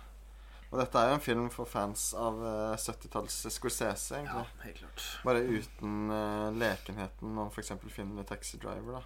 [0.72, 4.46] Og dette er jo en film for fans av uh, 70-talls Scorsese, Ja, egentlig.
[4.64, 5.04] helt klart.
[5.24, 7.70] Bare uten uh, lekenheten om f.eks.
[7.88, 8.92] filmen i Taxi Driver.
[8.92, 9.02] da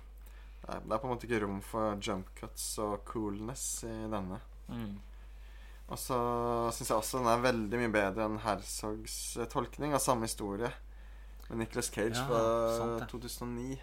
[0.61, 3.95] det er, det er på en måte ikke rom for jump cuts og coolness i
[4.13, 4.41] denne.
[4.69, 4.99] Mm.
[5.91, 6.19] Og så
[6.75, 10.71] syns jeg også den er veldig mye bedre enn Herzogs eh, tolkning av samme historie.
[11.49, 12.43] Med Nicolas Cage Ja, fra
[12.77, 13.81] sant 2009.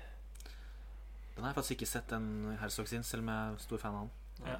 [1.36, 3.97] Den har jeg faktisk ikke sett, den Herzog sin, selv om jeg er stor fan
[3.97, 4.13] av han.
[4.45, 4.55] Ja.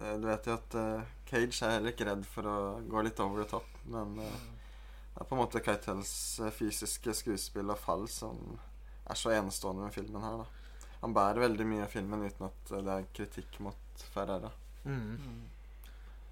[0.00, 2.56] Eh, du vet jo at uh, Cage er heller ikke redd for å
[2.88, 4.38] gå litt over the top, men uh,
[5.12, 6.14] det er på en måte Keitels
[6.56, 8.40] fysiske skuespill og fall som
[9.08, 10.57] er så enestående med filmen her, da.
[11.02, 14.50] Han bærer veldig mye av filmen uten at det er kritikk mot Ferrara.
[14.84, 15.44] Mm.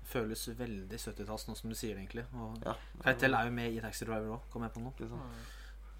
[0.06, 2.24] Føles veldig 70-talls nå som du sier det, egentlig.
[2.34, 2.74] Og Ja.
[3.04, 4.92] Keitel er jo med i Taxi Driver òg, kom jeg på nå.
[4.98, 5.52] Sant?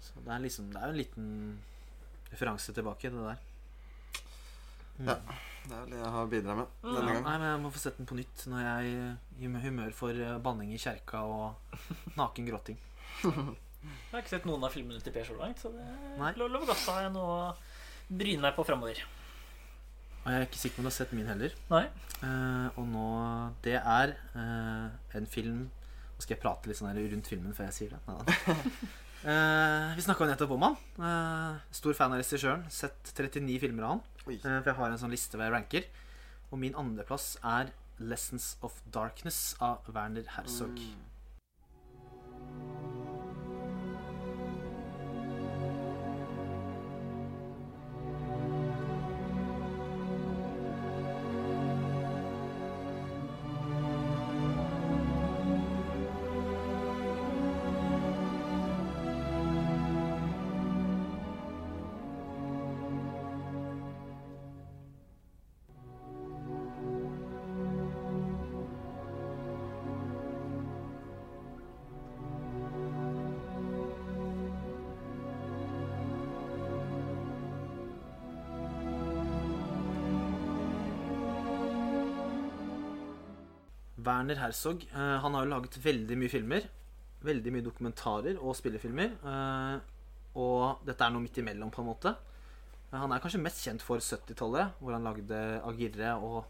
[0.07, 1.59] Så det er liksom Det er jo en liten
[2.31, 3.37] referanse tilbake, det der.
[4.97, 5.07] Mm.
[5.11, 5.15] Ja.
[5.67, 7.23] Det er vel det jeg har bidratt med Ja, denne gangen.
[7.27, 10.09] nei, men Jeg må få sett den på nytt når jeg er i humør for
[10.15, 11.55] eh, banning i kjerka og
[12.19, 12.77] naken gråting.
[13.23, 13.57] Jeg
[14.11, 16.65] har ikke sett noen av filmene til Per så langt, så det er lo- lover
[16.71, 16.85] godt.
[16.87, 17.55] Da har jeg noe å
[18.09, 19.01] bryne meg på framover.
[20.23, 21.55] Og jeg er ikke sikker på om du har sett min heller.
[21.71, 21.85] Nei.
[22.17, 23.07] Uh, og nå
[23.61, 27.67] Det er uh, en film Nå skal jeg prate litt sånn her rundt filmen før
[27.69, 27.99] jeg sier det.
[28.07, 28.63] Neida.
[29.27, 30.75] Eh, vi snakka nettopp om han.
[31.01, 32.61] Eh, stor fan av regissøren.
[32.71, 34.03] Sett 39 filmer av han.
[34.27, 35.87] Eh, for jeg har en sånn liste hvor jeg ranker.
[36.51, 40.77] Og min andreplass er 'Lessons of Darkness' av Werner Herzog.
[40.77, 41.16] Mm.
[84.07, 86.67] Werner Herzog eh, han har jo laget veldig mye filmer.
[87.27, 89.17] Veldig mye dokumentarer og spillefilmer.
[89.19, 89.93] eh,
[90.37, 92.13] og dette er noe midt imellom, på en måte.
[92.91, 96.45] Eh, han er kanskje mest kjent for 70-tallet, hvor han lagde Agirre og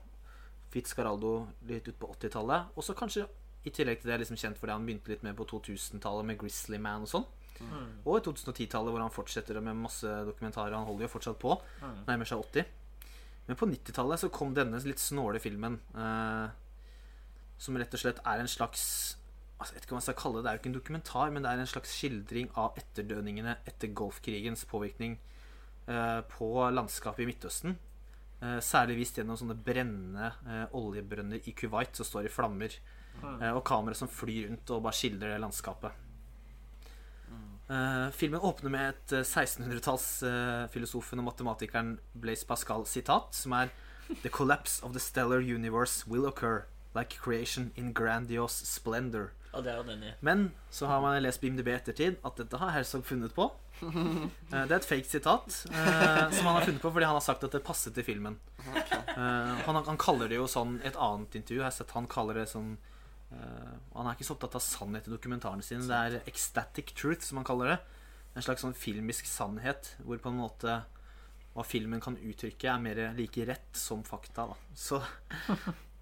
[0.73, 1.33] Fitzcaraldo
[1.69, 2.73] litt ut på 80-tallet.
[2.75, 3.25] Og så kanskje
[3.67, 6.79] i tillegg til det liksom kjent fordi han begynte litt med på 2000-tallet med Grizzly
[6.81, 7.25] Man og sånn.
[7.57, 7.87] Mm.
[8.05, 10.75] Og i 2010-tallet hvor han fortsetter med masse dokumentarer.
[10.77, 11.55] Han holder jo fortsatt på.
[11.81, 11.97] Mm.
[12.07, 12.67] Nærmer seg 80.
[13.47, 15.79] Men på 90-tallet så kom denne litt snåle filmen.
[15.95, 16.47] Eh,
[17.57, 18.83] som rett og slett er en slags
[19.57, 20.43] altså, Jeg vet ikke hva man skal kalle det.
[20.45, 23.93] Det er jo ikke en dokumentar, men det er en slags skildring av etterdønningene etter
[23.97, 25.17] Golfkrigens påvirkning
[25.89, 27.77] eh, på landskapet i Midtøsten.
[28.37, 32.77] Eh, særlig vist gjennom sånne brennende eh, oljebrønner i Kuwait som står i flammer.
[33.23, 36.03] Eh, og kamera som flyr rundt og bare skildrer det landskapet.
[38.15, 43.73] Filmen åpner med et eh, 1600-tallsfilosofen og matematikeren Blaise Pascal sitat, som er
[44.23, 46.63] The collapse of the stellar universe will occur
[46.95, 49.31] like creation in grandiose splendor.
[49.53, 50.11] Og det er jo den ja.
[50.21, 53.49] Men så har man lest på IMDb ettertid at dette har Herzog funnet på.
[53.77, 57.21] Eh, Det er et fake sitat eh, som han har funnet på fordi han har
[57.21, 58.39] sagt at det passet til filmen.
[58.65, 61.59] Eh, han, han kaller det jo sånn et annet intervju.
[61.61, 62.71] Jeg har sett han kaller det sånn
[63.31, 65.85] eh, Han er ikke så opptatt av sannhet i dokumentarene sine.
[65.85, 67.77] Det er ecstatic truth, som han kaller det.
[68.33, 70.79] En slags sånn filmisk sannhet hvor på en måte
[71.57, 74.43] hva filmen kan uttrykke, er mer like rett som fakta.
[74.51, 74.57] Da.
[74.77, 74.99] Så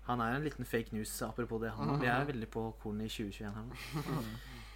[0.06, 1.72] han er en liten fake news, apropos det.
[1.78, 3.80] Han, vi er veldig på kornet i 2021 her nå.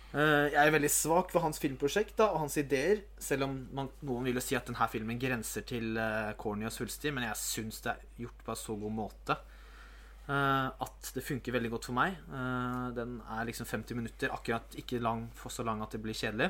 [0.09, 3.03] Uh, jeg er veldig svak for hans filmprosjekt da, og hans ideer.
[3.21, 6.73] Selv om man, noen vil jo si at denne filmen grenser til uh, corny og
[6.73, 7.13] svulstig.
[7.13, 11.53] Men jeg syns det er gjort på en så god måte uh, at det funker
[11.53, 12.17] veldig godt for meg.
[12.31, 16.17] Uh, den er liksom 50 minutter, akkurat ikke lang, for så lang at det blir
[16.17, 16.49] kjedelig.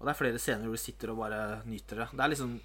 [0.00, 2.10] Og det er flere scener hvor du sitter og bare nyter det.
[2.12, 2.60] Det er liksom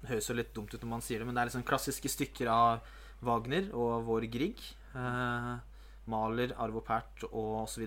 [0.00, 2.08] det høres jo litt dumt ut når man sier det, men det er liksom klassiske
[2.08, 2.86] stykker av
[3.26, 4.62] Wagner og Vår Grieg.
[4.96, 5.52] Eh,
[6.10, 7.86] Maler, Arvo Pärt og osv.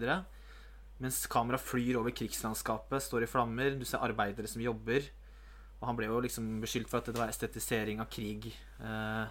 [1.04, 3.78] Mens kamera flyr over krigslandskapet, står i flammer.
[3.80, 5.10] Du ser arbeidere som jobber.
[5.82, 9.26] Og han ble jo liksom beskyldt for at det var estetisering av krig eh,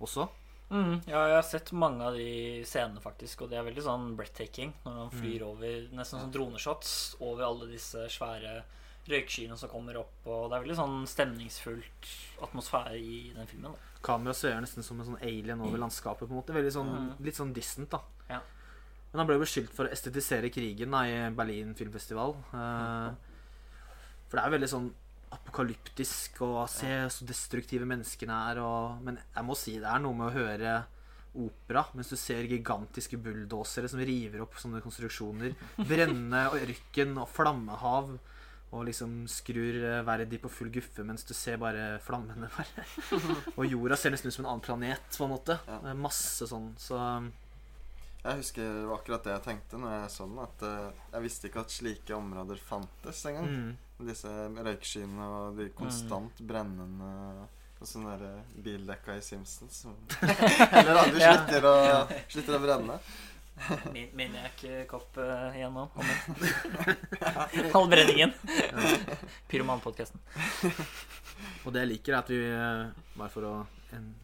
[0.00, 0.30] også.
[0.70, 4.04] Mm, ja, jeg har sett mange av de scenene, faktisk, og det er veldig sånn
[4.14, 8.60] breathtaking når han flyr over Nesten som droneshots over alle disse svære
[9.08, 12.10] røykskyene som kommer opp, og det er veldig sånn stemningsfullt
[12.46, 13.72] atmosfære i den filmen.
[13.72, 13.98] Da.
[14.04, 16.28] Kamera svever nesten som en sånn alien over landskapet.
[16.28, 17.24] på en måte Veldig sånn, Mm.
[17.24, 18.00] Litt sånn distant, da.
[18.28, 18.40] Ja.
[19.12, 22.36] Men han ble beskyldt for å estetisere krigen da, i Berlin filmfestival.
[22.54, 23.14] Eh,
[24.28, 24.92] for det er veldig sånn
[25.32, 28.60] apokalyptisk å se så destruktive menneskene er.
[28.62, 30.84] Og, men jeg må si det er noe med å høre
[31.40, 35.54] opera mens du ser gigantiske bulldosere som river opp sånne konstruksjoner.
[35.90, 38.16] Brennende ørken og flammehav.
[38.70, 42.46] Og liksom skrur eh, verden på full guffe mens du ser bare flammene.
[42.54, 42.84] bare
[43.58, 45.56] Og jorda ser nesten ut som en annen planet, på en måte.
[45.66, 45.94] Ja.
[45.98, 46.68] Masse sånn.
[46.78, 47.30] Så um,
[48.22, 50.42] Jeg husker akkurat det jeg tenkte når jeg så den.
[50.46, 53.48] At eh, jeg visste ikke at slike områder fantes engang.
[53.50, 53.72] Mm.
[54.06, 57.10] Disse røykskyene og de konstant brennende
[57.80, 61.34] og sånne der eh, bildekka i Simpsons som heller aldri Ja.
[61.64, 61.74] å,
[62.28, 62.96] slutter å brenne.
[63.94, 65.86] Min- Maniac-kopp uh, igjen nå.
[67.74, 68.32] Halvbrenningen.
[69.50, 70.20] Pyromanpodkasten.
[71.64, 73.52] Og det jeg liker, er at vi eh, Bare for å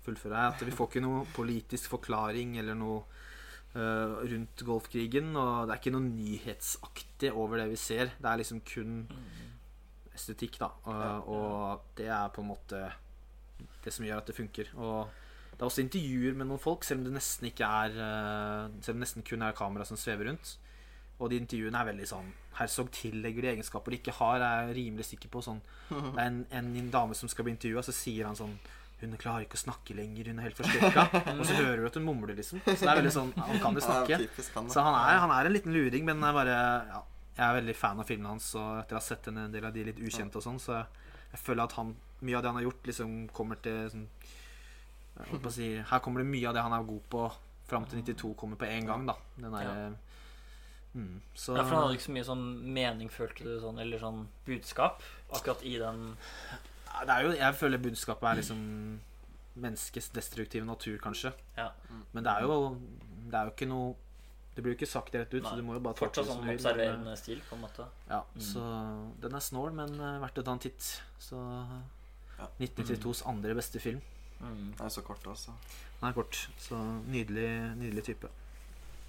[0.04, 3.00] fullføre her, at vi får ikke noe politisk forklaring eller noe
[3.74, 5.32] uh, rundt Golfkrigen.
[5.34, 8.14] Og det er ikke noe nyhetsaktig over det vi ser.
[8.20, 9.00] Det er liksom kun
[10.16, 10.70] estetikk, da.
[10.88, 12.84] Og, og det er på en måte
[13.84, 14.70] det som gjør at det funker.
[14.80, 15.25] Og
[15.56, 18.92] det er også intervjuer med noen folk, selv om det nesten ikke er eh, Selv
[18.92, 20.58] om det nesten kun er kamera som svever rundt.
[21.16, 22.26] Og de intervjuene er veldig sånn
[22.58, 25.42] Herzog tillegger de egenskaper de ikke har, er jeg rimelig sikker på.
[25.44, 28.56] Sånn, det er en, en dame som skal bli intervjua, så sier han sånn
[28.96, 31.02] hun klarer ikke å snakke lenger, hun er helt forskrekka.
[31.34, 32.62] Og så hører du at hun mumler, liksom.
[32.64, 34.16] Så det er veldig sånn Han kan jo snakke.
[34.72, 37.02] Så han er, han er en liten luring, men jeg bare ja,
[37.36, 39.76] Jeg er veldig fan av filmene hans, og etter å ha sett en del av
[39.76, 41.92] de litt ukjente og sånn, så jeg føler at han
[42.24, 45.05] mye av det han har gjort, liksom kommer til sånn jeg holdt på å
[45.50, 47.32] si, Her kommer det mye av det han er god på
[47.66, 49.14] fram til 92 kommer på én gang, da.
[49.36, 49.96] Den derre
[50.94, 52.44] mm, Så Ja, for han hadde ikke så mye sånn
[52.76, 55.02] mening, følte du, sånn, eller sånn budskap
[55.32, 56.16] akkurat i den
[56.92, 58.60] Ja, det er jo, jeg føler budskapet er liksom
[59.56, 61.30] menneskets destruktive natur, kanskje.
[61.56, 61.70] Ja.
[62.12, 62.76] Men det er jo
[63.30, 63.94] Det er jo ikke noe
[64.54, 66.54] Det blir jo ikke sagt rett ut, så du må jo bare Fortsatt sånn vil.
[66.56, 67.84] observerende stil, på en måte.
[68.08, 68.40] Ja, Mm.
[68.40, 68.62] så
[69.20, 71.02] den er snål, men uh, verdt å ta en titt.
[71.18, 71.36] Så
[72.38, 72.46] Ja.
[72.60, 74.00] 1992s andre beste film.
[74.40, 74.72] Mm.
[74.76, 75.52] Den er så kort altså.
[76.00, 76.76] Den er kort, så
[77.06, 78.28] nydelig, nydelig type.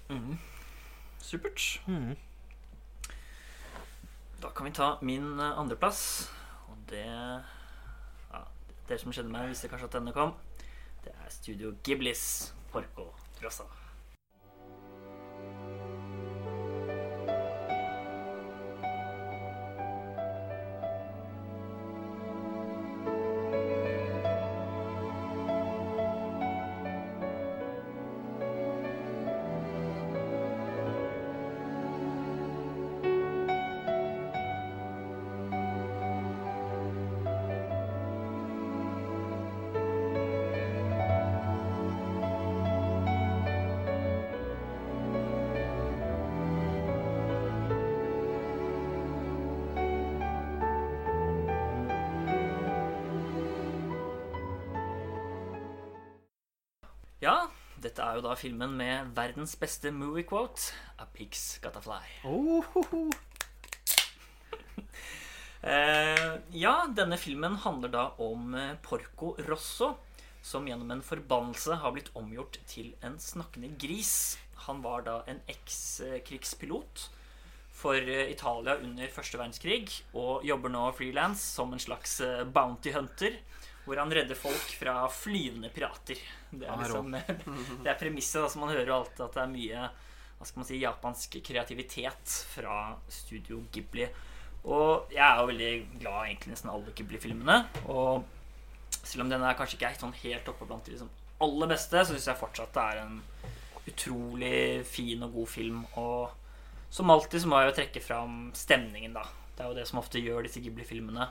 [0.08, 0.38] Mm.
[1.20, 1.82] Supert.
[1.86, 2.16] Mm.
[4.42, 6.30] Da kan vi ta min eh, andreplass.
[6.68, 8.42] Og det ja,
[8.88, 10.32] Dere som kjenner meg, visste kanskje at denne kom.
[11.04, 13.10] Det er Studio Giblis Porco
[13.42, 13.66] Rossa.
[57.82, 62.02] Dette er jo da filmen med verdens beste movie quote, A Pigs Gotta Fly.
[62.28, 63.06] Oh, ho, ho.
[65.58, 69.88] Eh, ja, denne filmen handler da om eh, Porco Rosso,
[70.38, 74.38] som gjennom en forbannelse har blitt omgjort til en snakkende gris.
[74.68, 77.08] Han var da en ekskrigspilot
[77.78, 82.94] for eh, Italia under første verdenskrig, og jobber nå frilans som en slags eh, bounty
[82.94, 83.38] hunter,
[83.88, 86.20] hvor han redder folk fra flyvende pirater.
[86.50, 87.16] Det er er liksom
[87.84, 88.42] Det er premisset.
[88.44, 89.88] Altså, man hører jo alltid at det er mye
[90.38, 92.74] hva skal man si, japansk kreativitet fra
[93.10, 94.06] Studio Ghibli.
[94.70, 97.56] Og jeg er jo veldig glad egentlig nesten alle Ghibli-filmene.
[97.90, 98.22] Og
[99.00, 101.10] selv om den er kanskje ikke er sånn helt oppe blant de liksom
[101.42, 103.18] aller beste, så syns jeg fortsatt det er en
[103.88, 105.82] utrolig fin og god film.
[105.98, 109.26] Og som alltid så må jeg jo trekke fram stemningen, da.
[109.56, 111.28] Det er jo det som ofte gjør disse Ghibli-filmene.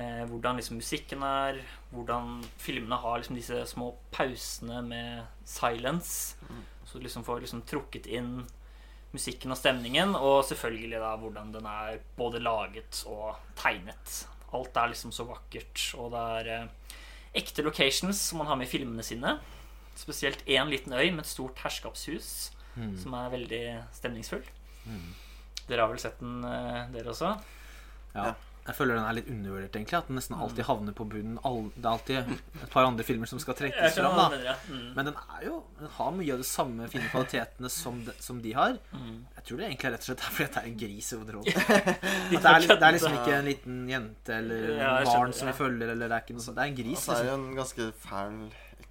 [0.00, 1.60] Eh, hvordan liksom musikken er,
[1.92, 6.36] hvordan filmene har liksom disse små pausene med silence.
[6.86, 8.46] Så du liksom får liksom trukket inn
[9.12, 14.26] musikken og stemningen, og selvfølgelig da hvordan den er både laget og tegnet.
[14.54, 16.96] Alt er liksom så vakkert, og det er eh,
[17.42, 19.36] ekte locations som man har med i filmene sine.
[19.98, 22.52] Spesielt én liten øy med et stort herskapshus
[23.02, 24.44] som er veldig stemningsfull.
[25.68, 27.34] Dere har vel sett den, eh, dere også?
[28.14, 28.32] Ja.
[28.66, 29.96] Jeg føler den er litt undervurdert, egentlig.
[29.98, 31.38] At den nesten alltid havner på bunnen.
[31.74, 32.16] Det er alltid
[32.62, 34.14] et par andre filmer som skal trekkes fram.
[34.18, 34.54] da.
[34.68, 34.84] Mm.
[34.94, 38.38] Men den er jo Den har mye av de samme fine kvalitetene som de, som
[38.44, 38.76] de har.
[38.92, 41.16] Jeg tror det egentlig er rett og slett er fordi det er en gris i
[41.18, 41.60] hovedrollen.
[41.60, 45.56] At det, er, det er liksom ikke en liten jente eller Ja, barn som vi
[45.56, 46.58] følger, eller det er ikke noe sånt.
[46.60, 47.06] Det er en gris.
[47.08, 47.30] Altså, er Liksom.
[47.30, 48.42] jo en ganske fæl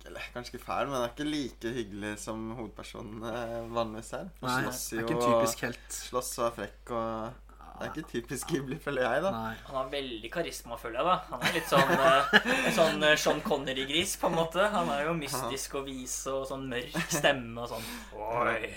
[0.10, 4.30] Eller kanskje ikke fæl, men det er ikke like hyggelig som hovedpersonen eh, vanligvis er.
[4.42, 5.86] Slåss det er jo og typisk helt.
[6.10, 7.46] slåss og er frekk og
[7.80, 9.32] Det er ikke typisk Ghibli, føler jeg, da.
[9.32, 9.54] Nei.
[9.70, 11.06] Han har veldig karisma, føler jeg.
[11.08, 14.66] da Han er litt sånn, eh, sånn eh, Sean Connery-gris, på en måte.
[14.74, 17.88] Han er jo mystisk og vis og sånn mørk stemme og sånn
[18.20, 18.70] Oi,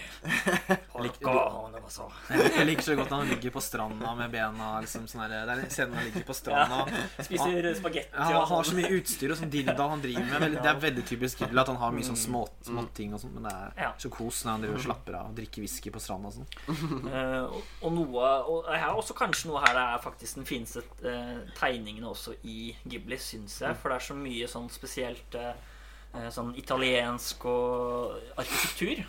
[2.33, 5.55] Jeg liker så godt når han ligger på stranda med bena liksom sånn her, Det
[5.55, 6.81] er en når han ligger på stranda.
[7.27, 8.81] Spiser spagetti Ja, han har så sånn.
[8.81, 10.59] mye utstyr og sånn dilda han driver med.
[10.59, 13.49] Det er veldig typisk Gidla at han har mye sånn små, småting og sånn, men
[13.49, 13.55] det
[13.87, 16.39] er så kos når han driver og slapper av og drikker whisky på stranda og
[16.41, 16.51] sånn.
[17.13, 17.49] Uh,
[17.83, 21.43] og, noe Og jeg har også kanskje noe her det er faktisk den fineste uh,
[21.59, 23.77] tegningene også i Ghibli, syns jeg.
[23.81, 29.03] For det er så mye sånn spesielt eh, sånn italiensk og arkitektur.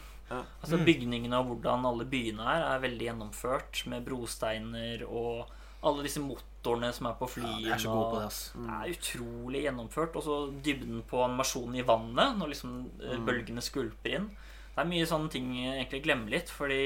[0.62, 5.52] Altså Bygningene og hvordan alle byene er, er veldig gjennomført med brosteiner og
[5.84, 7.66] alle disse motorene som er på flyene.
[7.66, 8.42] Ja, er så gode på det, ass.
[8.56, 10.16] det er utrolig gjennomført.
[10.20, 13.26] Og så dybden på animasjonen i vannet, når liksom mm.
[13.28, 14.30] bølgene skvulper inn.
[14.74, 16.84] Det er mye sånne ting jeg egentlig glemmer litt, fordi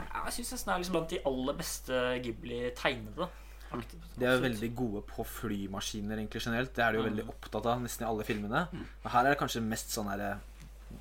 [0.00, 3.28] jeg syns nesten det er liksom blant de aller beste Ghibli-tegnede.
[3.70, 4.06] faktisk.
[4.16, 6.72] De er jo veldig gode på flymaskiner egentlig generelt.
[6.76, 8.64] Det er de jo veldig opptatt av nesten i alle filmene.
[8.72, 10.24] Men her er det kanskje mest sånn her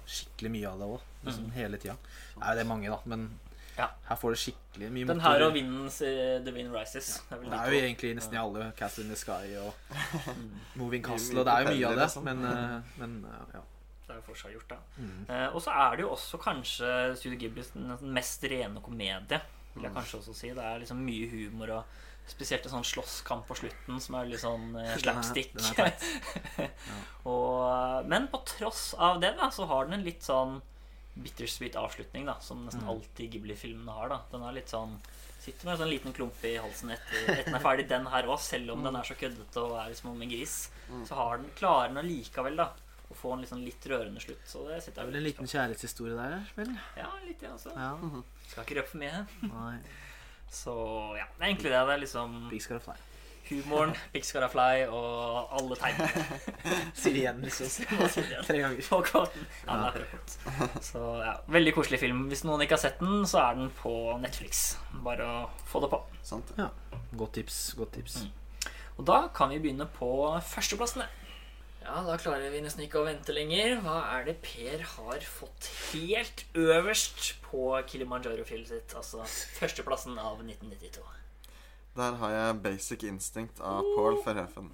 [0.10, 1.08] skikkelig mye av det òg.
[1.26, 1.96] Liksom hele tida.
[2.40, 3.30] Det er mange, da, men
[3.80, 3.88] Ja.
[4.10, 7.22] her får det skikkelig mye Den her og Vindens eh, The Wind Rises.
[7.30, 9.74] Det er vel Det er jo egentlig nesten i alle Castle in the Sky og
[10.80, 12.24] Moving Castle, og det er jo mye av det, sånn.
[12.28, 13.62] men, eh, men eh, ja.
[14.10, 14.78] Det er jo fortsatt gjort, da.
[14.98, 15.26] Mm.
[15.30, 19.40] Eh, og så er det jo også kanskje Studio Ghiblis mest rene komedie,
[19.76, 20.50] vil jeg kanskje også si.
[20.58, 22.00] Det er liksom mye humor og
[22.30, 25.54] spesielt en sånn slåsskamp på slutten som er litt sånn eh, Den er- slapstick.
[25.54, 25.94] den er
[26.66, 26.98] ja.
[27.30, 30.60] og, men på tross av det, da, så har den en litt sånn
[31.24, 32.90] bittersweet avslutning, da, som nesten Mm.
[32.94, 34.10] alltid Ghibli-filmene har.
[34.10, 34.98] da Den er litt sånn
[35.40, 38.24] Sitter med en sånn liten klump i halsen etter, at den er ferdig, den her
[38.28, 38.38] òg.
[38.44, 40.70] Selv om den er så køddete og er liksom om en gris,
[41.08, 42.66] så har den, klarer den allikevel da
[43.10, 44.44] å få en liksom litt rørende slutt.
[44.46, 46.76] Så det sitter er jeg vel en liten kjærlighetshistorie der, vel?
[46.98, 47.72] Ja, litt, ja, altså.
[47.74, 47.96] Ja.
[48.50, 49.28] Skal ikke røpe for mye.
[49.48, 49.80] Nei.
[50.52, 50.76] Så
[51.18, 51.86] ja, det er egentlig det.
[51.88, 52.94] Det er liksom Big Scar Fly.
[53.50, 56.26] Humoren, Big Gotta Fly og alle tegnene.
[57.02, 57.70] Sier igjen, liksom.
[58.48, 58.82] Tre ganger.
[58.90, 59.48] på kåten.
[59.68, 60.74] Ja, det er.
[60.86, 62.26] Så ja, Veldig koselig film.
[62.32, 64.78] Hvis noen ikke har sett den, så er den på Netflix.
[65.06, 65.40] Bare å
[65.70, 66.02] få det på.
[66.26, 66.54] Sant?
[66.60, 66.70] Ja.
[67.18, 67.62] Godt tips.
[67.80, 68.22] Godt tips.
[69.00, 70.12] Og da kan vi begynne på
[70.52, 71.08] førsteplassene.
[71.80, 73.78] Ja, da klarer vi nesten ikke å vente lenger.
[73.86, 78.96] Hva er det Per har fått helt øverst på Kilimanjaro-fjellet sitt?
[79.00, 79.24] Altså
[79.58, 81.02] førsteplassen av 1992.
[81.96, 84.72] Der har jeg Basic Instinct av Paul Verhoeven.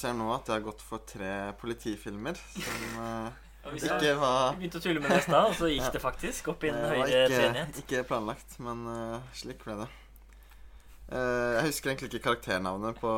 [0.00, 3.30] Ser nå at jeg har gått for tre politifilmer som uh,
[3.68, 6.48] vi ikke var begynte å tulle med det i stad, og så gikk det faktisk
[6.54, 7.80] opp i en Det var høyere ikke, treenighet.
[7.82, 9.88] ikke planlagt, men uh, slik ble det.
[11.10, 13.12] Uh, jeg husker egentlig ikke karakternavnet på,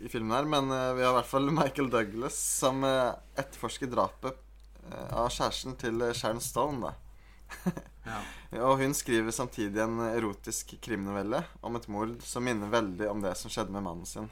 [0.00, 4.46] i filmen her, men vi har i hvert fall Michael Douglas som uh, etterforsker drapet
[4.90, 6.88] av kjæresten til Sharon Stone.
[6.88, 7.74] Da.
[8.08, 8.20] Ja.
[8.64, 13.36] Og hun skriver samtidig en erotisk krimnovelle om et mord som minner veldig om det
[13.38, 14.30] som skjedde med mannen sin,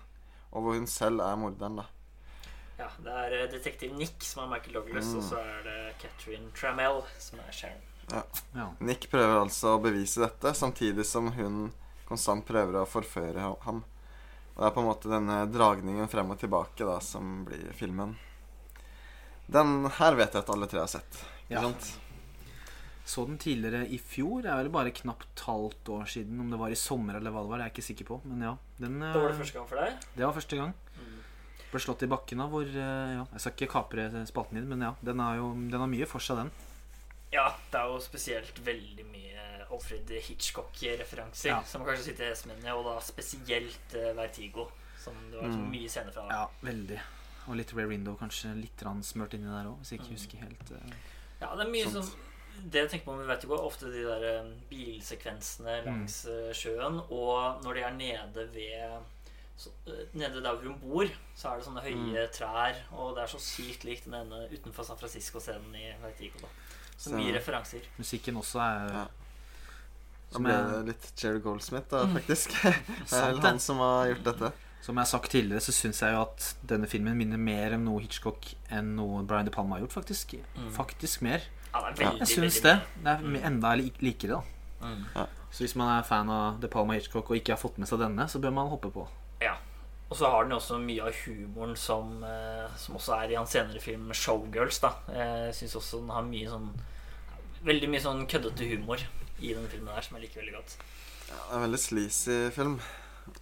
[0.53, 1.76] og hvor hun selv er morderen.
[1.76, 1.86] da.
[2.78, 5.16] Ja, det er eh, detektiv Nick som er Michael Douglas, Mm.
[5.18, 7.84] og så er det Catherine Trammell som er Sharon.
[8.55, 8.68] Ja.
[8.80, 11.72] Nick prøver altså å bevise dette, samtidig som hun
[12.09, 13.82] konstant prøver å forføre ham.
[14.55, 18.16] Og det er på en måte denne dragningen frem og tilbake da, som blir filmen.
[19.46, 21.24] Den her vet jeg at alle tre har sett.
[21.49, 21.61] Ikke Ja.
[21.62, 21.99] sant?
[23.09, 24.42] Så den tidligere i fjor.
[24.44, 26.40] Det er vel bare knapt halvt år siden.
[26.44, 28.18] Om det var i sommer eller hva det var, det er jeg ikke sikker på.
[28.28, 28.50] Men ja,
[28.82, 30.02] den, det var det første gang for deg.
[30.18, 30.74] det var første gang.
[31.68, 34.80] Ble slått i bakken av hvor eh, ja, Jeg skal ikke kapre spalten din, men
[34.84, 36.52] ja, den har jo den har mye for seg, den.
[37.32, 41.59] Ja, det er jo spesielt veldig mye Alfred Hitchcock-referanser Ja.
[41.68, 44.68] som kanskje sitter i esmene, og da spesielt eh, Vertigo,
[45.00, 45.70] som det var så Mm.
[45.70, 46.24] mye scener fra.
[46.30, 47.00] Ja, veldig.
[47.48, 50.70] Og litt Rare Window kanskje litt smurt inni der òg, hvis jeg ikke husker helt
[50.72, 50.92] Uh,
[51.40, 52.04] Ja, det er mye sånt.
[52.04, 52.27] sånn
[52.64, 56.50] Det jeg tenker på Vi vet jo ofte de der eh, bilsekvensene langs mm.
[56.56, 58.98] sjøen, og når de er nede ved
[59.59, 63.24] så, eh, Nede der hvor hun bor, så er det sånne høye trær, og det
[63.24, 66.42] er så sykt likt den ene utenfor San Francisco-scenen i Vertigo.
[66.42, 66.52] da
[66.98, 67.86] Så mye referanser.
[67.98, 69.09] Musikken også er Ja.
[70.28, 72.52] Som ble det litt Jerry Goldsmith, da, faktisk.
[73.11, 74.50] det er han som har gjort dette.
[74.84, 77.86] Som jeg har sagt tidligere, så syns jeg jo at denne filmen minner mer om
[77.86, 80.36] noe Hitchcock enn noe Brian De Palma har gjort, faktisk.
[80.76, 81.48] Faktisk mer.
[81.74, 82.76] Ja, det er veldig, Jeg syns det.
[83.04, 84.86] Det er enda lik- likere, da.
[84.86, 85.04] Mm.
[85.50, 87.98] Så hvis man er fan av De Palma Hitchcock og ikke har fått med seg
[87.98, 89.06] denne, så bør man hoppe på.
[89.40, 89.56] Ja.
[90.10, 93.34] Og så har den jo også mye av humoren som, eh, som også er i
[93.36, 94.80] hans senere film 'Showgirls'.
[94.80, 96.70] da Jeg syns også den har mye sånn
[97.64, 98.98] Veldig mye sånn køddete humor
[99.40, 100.76] i denne filmen der som jeg liker veldig godt.
[101.28, 102.80] Ja, det er en veldig sleazy film.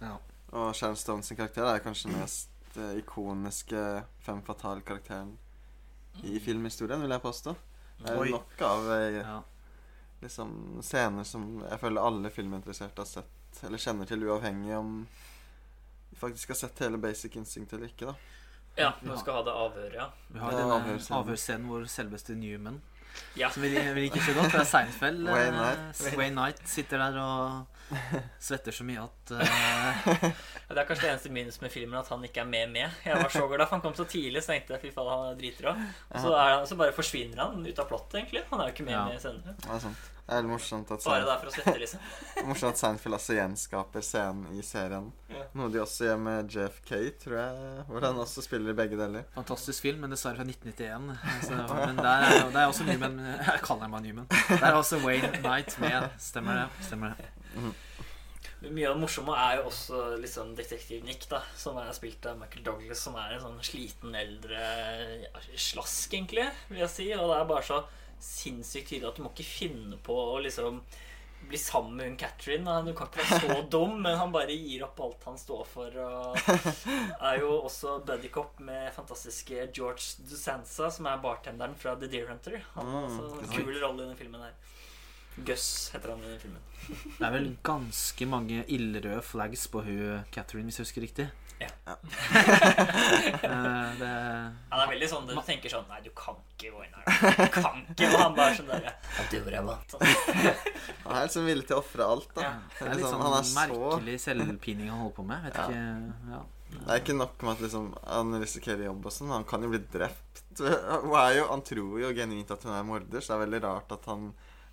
[0.01, 0.17] Ja.
[0.53, 5.37] Og Sharon Stone sin karakter er kanskje den mest eh, ikoniske fem fatale-karakteren
[6.23, 7.55] i filmhistorien, vil jeg påstå.
[7.99, 8.29] Det er Oi.
[8.29, 9.41] nok av eh, Ja.
[10.21, 15.07] liksom, scener som jeg føler alle filminteresserte har sett, eller kjenner til, uavhengig om
[16.09, 18.05] de faktisk har sett hele Basic Instinct eller ikke.
[18.05, 18.15] da
[18.77, 20.09] Ja, vi skal ha det avhøret, ja.
[20.29, 21.17] Vi har Ja, denne avhørsscenen.
[21.23, 22.81] avhørsscenen hvor selveste Newman
[23.35, 23.49] Ja.
[23.49, 24.51] Som vi, vi liker så godt.
[24.51, 25.27] Det er Seinfeld.
[25.27, 26.17] eh, Wayne Knight.
[26.17, 27.65] Wayne Knight sitter der og
[28.47, 30.25] svetter så mye at eh,
[30.67, 32.99] Det er kanskje det eneste minus med filmen at han ikke er med med.
[33.05, 35.31] Jeg var så glad, for han kom så tidlig, så tenkte jeg fy faen, han
[35.31, 35.73] er dritrå.
[36.19, 38.43] Så, er, så bare forsvinner han ut av plottet, egentlig.
[38.51, 39.05] Han er jo ikke med Ja.
[39.07, 39.55] med senere.
[39.63, 40.05] Det er sant.
[40.27, 42.01] Det er morsomt at, Bare der for å svette, liksom.
[42.49, 45.05] morsomt at Seinfeld også gjenskaper scenen i serien.
[45.31, 45.45] Ja.
[45.55, 46.91] Noe de også gjør med JFK,
[47.23, 49.23] tror jeg, hvor han også spiller i begge deler.
[49.37, 51.15] Fantastisk film, men dessverre fra 1991.
[51.47, 54.27] Så, men der er, det er også Newman Jeg kaller ham bare Newman.
[54.51, 56.09] Der er også Wayne Knight med.
[56.19, 56.67] Stemmer det.
[56.89, 57.31] Stemmer det.
[58.59, 62.25] Men Mye av det morsomme er jo også liksom Detektiv Nick, da, som er spilt
[62.25, 64.61] av Michael Douglas, som er en sånn sliten eldre
[65.55, 67.05] slask, egentlig, vil jeg si.
[67.13, 67.83] Og det er bare så
[68.17, 70.79] sinnssykt tydelig at du må ikke finne på å liksom
[71.47, 72.65] bli sammen med hun Catherine.
[72.65, 72.79] da.
[72.81, 75.93] Du kan ikke være så dum, men han bare gir opp alt han står for.
[75.93, 76.41] Og
[77.29, 82.57] er jo også buddycop med fantastiske George Dusanza, som er bartenderen fra The Deer Hunter.
[82.73, 84.57] Han har Mm, også en kul rolle i den filmen her.
[85.45, 86.63] Gus heter han i filmen.
[86.87, 91.25] Det er vel ganske mange ildrøde flags på hun Catherine, hvis jeg husker riktig.
[91.59, 91.67] Ja.
[91.87, 91.95] ja.
[93.99, 94.09] det,
[94.69, 97.01] Han er veldig sånn du tenker sånn Nei, du kan ikke gå inn her.
[97.33, 98.05] Du kan ikke.
[98.11, 98.99] Og han bare sånn derre Ja,
[99.31, 99.37] du.
[101.07, 102.41] Han er liksom villig til å ofre alt, da.
[102.45, 102.51] Ja.
[102.77, 105.39] det er litt liksom, sånn han er så merkelig selvpining han holder på med.
[105.47, 105.65] Vet Ja.
[105.65, 105.81] ikke
[106.35, 106.41] ja.
[106.67, 109.31] Det er ikke nok med at liksom, han risikerer jobb og sånn.
[109.33, 110.33] Han kan jo bli drept.
[110.59, 113.61] Hun er jo, han tror jo genuint at hun er morder, så det er veldig
[113.65, 114.21] rart at han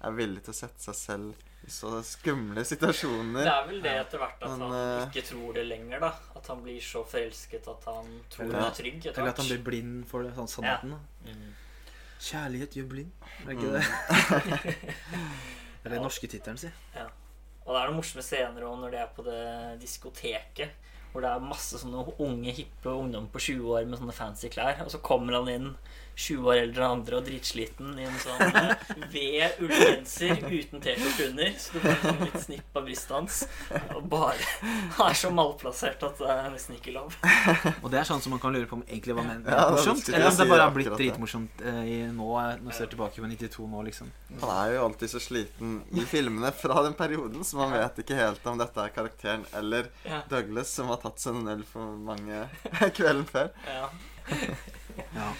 [0.06, 1.34] er villig til å sette seg selv
[1.64, 3.44] i så skumle situasjoner.
[3.46, 6.10] Det er vel det etter hvert at Men, han eh, ikke tror det lenger, da.
[6.36, 9.38] At han blir så forelsket at han tror Eller- han er trygg etter Eller at
[9.38, 10.90] han blir blind for det, sånn sannheten.
[10.90, 11.30] da.
[11.30, 11.54] Mm.
[12.24, 13.12] Kjærlighet gjør blind.
[13.40, 13.72] Er det ikke Mm.
[13.72, 14.74] det?
[15.84, 16.68] Det er den norske tittelen, si.
[17.64, 20.70] Og det er noen morsomme scener også når det er på det diskoteket.
[21.12, 24.80] Hvor det er masse sånne unge, hippe ungdommer på 20 år med sånne fancy klær.
[24.84, 25.68] Og så kommer han inn
[26.14, 31.28] 20 år eldre enn andre og dritsliten i en sånn eh, ved ullgenser uten T-skjorte
[31.30, 31.52] under.
[31.58, 33.38] Så du får liksom litt snipp av brystet hans.
[33.96, 34.48] Og bare
[35.08, 37.16] er så malplassert at det er nesten ikke lov.
[37.80, 39.78] Og det er sånn som man kan lure på om egentlig var ment Ja, det
[39.78, 40.08] morsomt.
[40.10, 43.24] Eller om det bare har blitt dritmorsomt eh, i nå, eh, når jeg ser tilbake
[43.24, 44.12] på 92 nå, liksom.
[44.42, 48.18] Han er jo alltid så sliten i filmene fra den perioden, så man vet ikke
[48.18, 50.20] helt om dette er karakteren eller Ja.
[50.28, 52.44] Douglas som har tatt seg en øl for mange
[52.96, 53.50] kvelden før.
[53.66, 53.88] Ja.
[55.14, 55.32] Ja.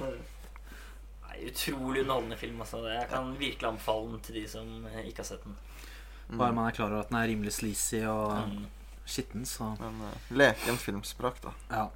[0.00, 2.60] Nei, utrolig underholdende film.
[2.60, 2.80] Altså.
[2.88, 5.56] Jeg kan virkelig anbefale den til de som eh, ikke har sett den.
[6.38, 8.66] Bare man er klar over at den er rimelig sleazy og Mm.
[9.06, 11.50] skitten, så Men uh, leken filmspråk, da.
[11.70, 11.88] ja.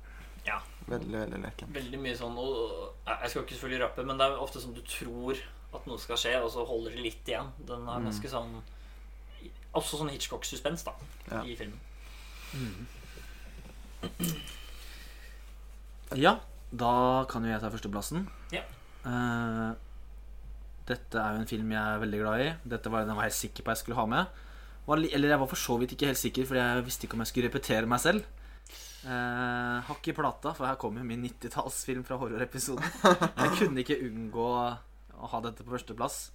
[0.46, 0.59] Ja.
[0.86, 1.70] Veldig, veldig leken.
[1.72, 4.82] Veldig mye sånn og, Jeg skal ikke selvfølgelig rappe, men det er ofte sånn du
[4.82, 5.38] tror
[5.74, 7.52] at noe skal skje, og så holder det litt igjen.
[7.66, 8.05] Den er Mm.
[8.11, 8.62] ganske sånn
[9.74, 10.92] Også sånn Hitchcock-suspens, da,
[11.30, 11.42] Ja.
[11.42, 11.80] i filmen.
[16.14, 16.36] Ja,
[16.74, 18.26] da kan jo jeg ta førsteplassen.
[18.54, 18.62] Ja.
[19.04, 19.74] Uh,
[20.88, 22.48] dette er jo en film jeg er veldig glad i.
[22.74, 24.40] Dette var den jeg var helt sikker på jeg skulle ha med.
[24.84, 27.24] Var, eller jeg var for så vidt ikke helt sikker, Fordi jeg visste ikke om
[27.24, 28.24] jeg skulle repetere meg selv.
[29.04, 32.84] Uh, hakk i plata, for her kommer jo min 90-tallsfilm fra horrorepisoden.
[33.04, 36.32] Jeg kunne ikke unngå å ha dette på førsteplass.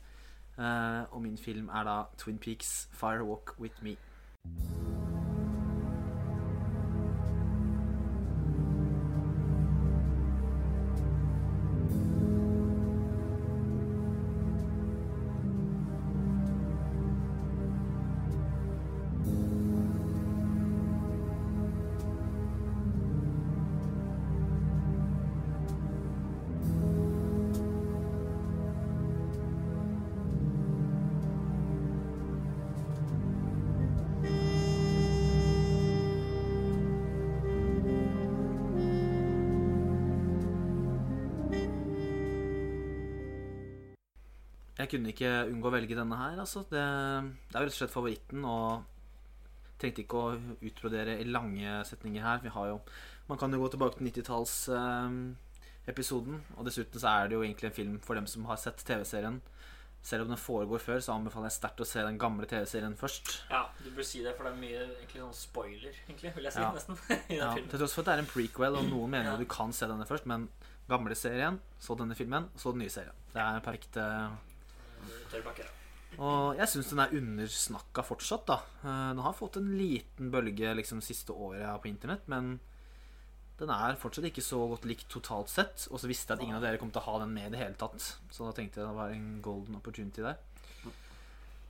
[0.59, 3.97] Uh, og min film er da Twin Peaks Firewalk With Me.
[44.89, 46.39] Jeg kunne ikke unngå å velge denne her.
[46.41, 46.63] Altså.
[46.65, 48.41] Det, det er jo rett og slett favoritten.
[48.49, 48.81] Og
[49.79, 50.33] Trengte ikke å
[50.67, 52.41] utbrodere i lange setninger her.
[52.43, 52.79] Vi har jo
[53.29, 56.35] Man kan jo gå tilbake til 90-tallsepisoden.
[56.57, 59.37] og dessuten så er det jo egentlig en film for dem som har sett TV-serien.
[60.01, 63.43] Selv om den foregår før, så anbefaler jeg sterkt å se den gamle TV-serien først.
[63.51, 66.53] Ja, du bør si det, for det er mye egentlig sånn spoiler, egentlig, vil jeg
[66.55, 66.71] si, Ja.
[66.73, 66.95] nesten.
[67.11, 67.69] i den Ja, filmen.
[67.69, 69.37] til tross for at det er en prequel, og noen mener Ja.
[69.37, 70.47] du kan se denne først, men
[70.89, 73.13] gamle serien, så denne filmen, så den nye serien.
[73.33, 73.97] Det er perfekt.
[73.97, 74.29] eh,
[75.31, 75.75] Tørr bakke, ja.
[76.19, 78.57] Og jeg syns den er undersnakka fortsatt, da.
[78.83, 82.59] Eh, Den har fått en liten bølge liksom siste året på internett, men
[83.59, 85.87] den er fortsatt ikke så godt likt totalt sett.
[85.91, 87.53] Og så visste jeg at ingen av dere kom til å ha den med i
[87.55, 87.99] det hele tatt.
[88.31, 90.39] Så da tenkte jeg det var en golden opportunity der.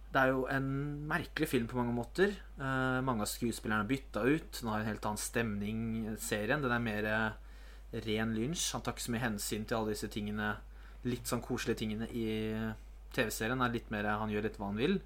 [0.10, 0.70] Det er jo en
[1.10, 2.32] merkelig film på mange måter.
[2.58, 4.52] Eh, mange av skuespillerne er bytta ut.
[4.62, 5.82] Den har en helt annen stemning,
[6.18, 6.62] serien.
[6.64, 8.72] Den er mer eh, ren lynsj.
[8.74, 10.56] Han tar ikke så mye hensyn til alle disse tingene
[11.06, 12.26] litt sånn koselige tingene i
[13.16, 13.62] TV-serien.
[13.62, 15.00] er litt mer Han gjør litt hva han vil.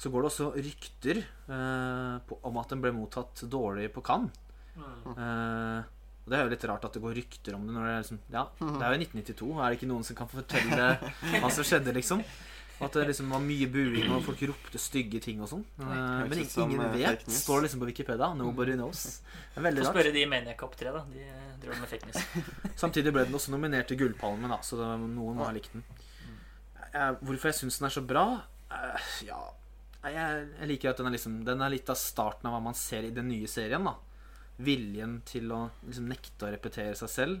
[0.00, 4.32] Så går det også rykter eh, på, om at den ble mottatt dårlig på Cannes.
[4.76, 5.10] Mm.
[5.12, 5.88] Eh,
[6.20, 8.02] og det er jo litt rart at det går rykter om det når det er
[8.04, 9.50] liksom Ja, det er jo 1992.
[9.50, 10.88] Er det ikke noen som kan fortelle
[11.42, 12.24] hva som skjedde, liksom?
[12.80, 15.64] At det liksom var mye buing, og folk ropte stygge ting og sånn.
[15.84, 17.26] Eh, men ingen eh, vet.
[17.28, 18.30] Står det liksom på Wikipedia.
[18.38, 19.02] Nobody knows.
[19.52, 21.02] Det er veldig Få spørre de i Maniac Opp 3, da.
[21.12, 22.70] De eh, driver med fake news.
[22.80, 25.84] Samtidig ble den også nominert til Gullpalmen, da, så noen må ha likt den.
[26.94, 28.24] Eh, hvorfor jeg syns den er så bra?
[28.70, 29.38] uh, ja
[30.00, 30.14] jeg,
[30.60, 33.04] jeg liker at den er liksom Den er litt av starten av hva man ser
[33.04, 33.84] i den nye serien.
[33.84, 33.94] da
[34.60, 37.40] Viljen til å liksom nekte å repetere seg selv.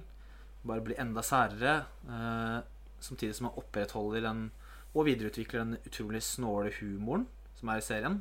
[0.62, 1.86] Bare bli enda særere.
[2.04, 2.60] Uh,
[3.00, 4.46] samtidig som man opprettholder den
[4.90, 8.16] og videreutvikler den utrolig snåle humoren som er i serien.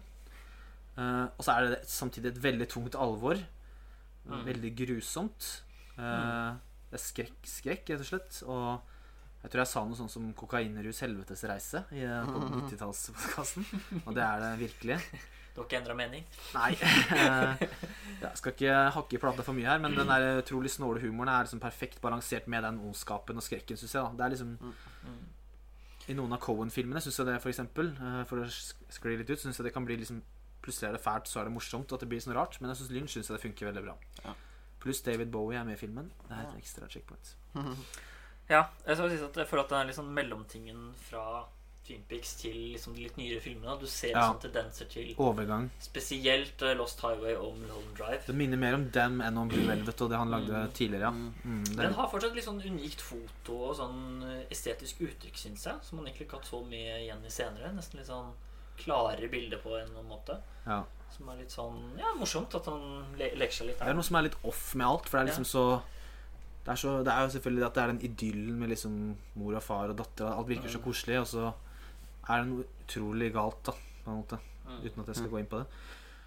[0.96, 3.40] Uh, og så er det samtidig et veldig tungt alvor.
[4.30, 4.46] Mm.
[4.46, 5.48] Veldig grusomt.
[5.98, 6.52] Eh,
[6.90, 8.38] Det er skrekk, skrekk, rett og slett.
[8.50, 8.82] Og
[9.44, 13.66] jeg tror jeg sa noe sånn som 'kokainrus helvetes reise' i på 90-tallspodkasten.
[14.06, 15.00] Og det er det virkelig.
[15.56, 16.24] Du har ikke endra mening?
[16.54, 16.72] Nei.
[16.74, 17.68] eh,
[18.22, 21.30] Jeg skal ikke hakke i plata for mye her, men den der utrolig snåle humoren
[21.30, 24.04] er liksom perfekt balansert med den ondskapen og skrekken, syns jeg.
[24.04, 25.26] da Det er liksom Mm.
[26.10, 29.30] I noen av Cohen-filmene syns jeg det, for eksempel, eh, for å sk- skli litt
[29.30, 30.22] ut, syns jeg det kan bli liksom
[30.62, 32.60] Plutselig er det fælt, så er det morsomt, og at det blir sånn rart.
[32.60, 33.96] Men jeg syns Lynch syns jeg det funker veldig bra.
[34.26, 34.34] Ja.
[34.82, 36.12] Pluss David Bowie er med i filmen.
[36.28, 37.36] Det er et ekstra checkpoint.
[38.50, 41.46] Ja, jeg skal si at jeg føler at den er sånn mellomtingen fra
[41.86, 43.76] Twin Peaks til liksom de litt nyere filmene.
[43.82, 44.28] Du ser Ja.
[44.30, 45.70] Sånn tendenser til Overgang.
[45.82, 48.20] spesielt eh, Lost Highway og Mulholland Drive.
[48.28, 51.10] Det minner mer om dem enn om Blue Velvet og det han lagde tidligere.
[51.10, 55.38] ja mm, det den har fortsatt litt sånn unikt foto og sånn eh, estetisk uttrykk,
[55.38, 55.82] syns jeg.
[55.82, 57.74] Som man egentlig ikke har hatt så mye igjen i senere.
[57.74, 58.34] Nesten litt sånn
[58.78, 60.42] klarere bilder på en måte.
[60.66, 60.84] ja.
[61.10, 62.84] Som er litt sånn ja, morsomt at han
[63.18, 65.24] le leker seg litt det er noe som er litt off med alt, for det
[65.24, 65.64] er liksom så
[66.70, 68.98] det er, så, det er jo selvfølgelig at det er den idyllen med liksom
[69.42, 70.28] mor og far og datter.
[70.30, 71.48] Alt virker så koselig, og så
[72.30, 74.38] er det noe utrolig galt, da, på en måte.
[74.68, 74.76] Mm.
[74.84, 75.66] Uten at jeg skal gå inn på det.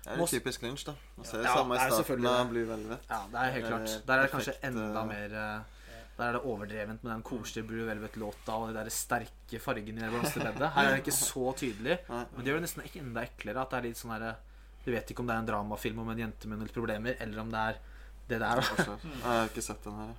[0.03, 0.97] Det er jo typisk Lynch, da.
[1.15, 2.49] Man ser det Ja, samme det i er starten av.
[2.51, 3.05] Blue Velvet.
[3.13, 3.95] Ja, det er helt klart.
[4.09, 7.69] Der er det kanskje enda eh, mer eh, Der er det overdrevent med den koselige
[7.69, 10.73] Blue Velvet-låta og de der sterke fargene i det blomsterbedet.
[10.75, 12.01] Her er det ikke så tydelig.
[12.35, 13.63] Men det gjør det nesten ikke enda eklere.
[13.63, 14.35] At det er litt sånn herre
[14.83, 17.45] Du vet ikke om det er en dramafilm om en jente med noen problemer, eller
[17.47, 17.81] om det er
[18.27, 18.59] det er.
[18.59, 18.99] da.
[19.07, 20.13] Jeg har ikke sett den her.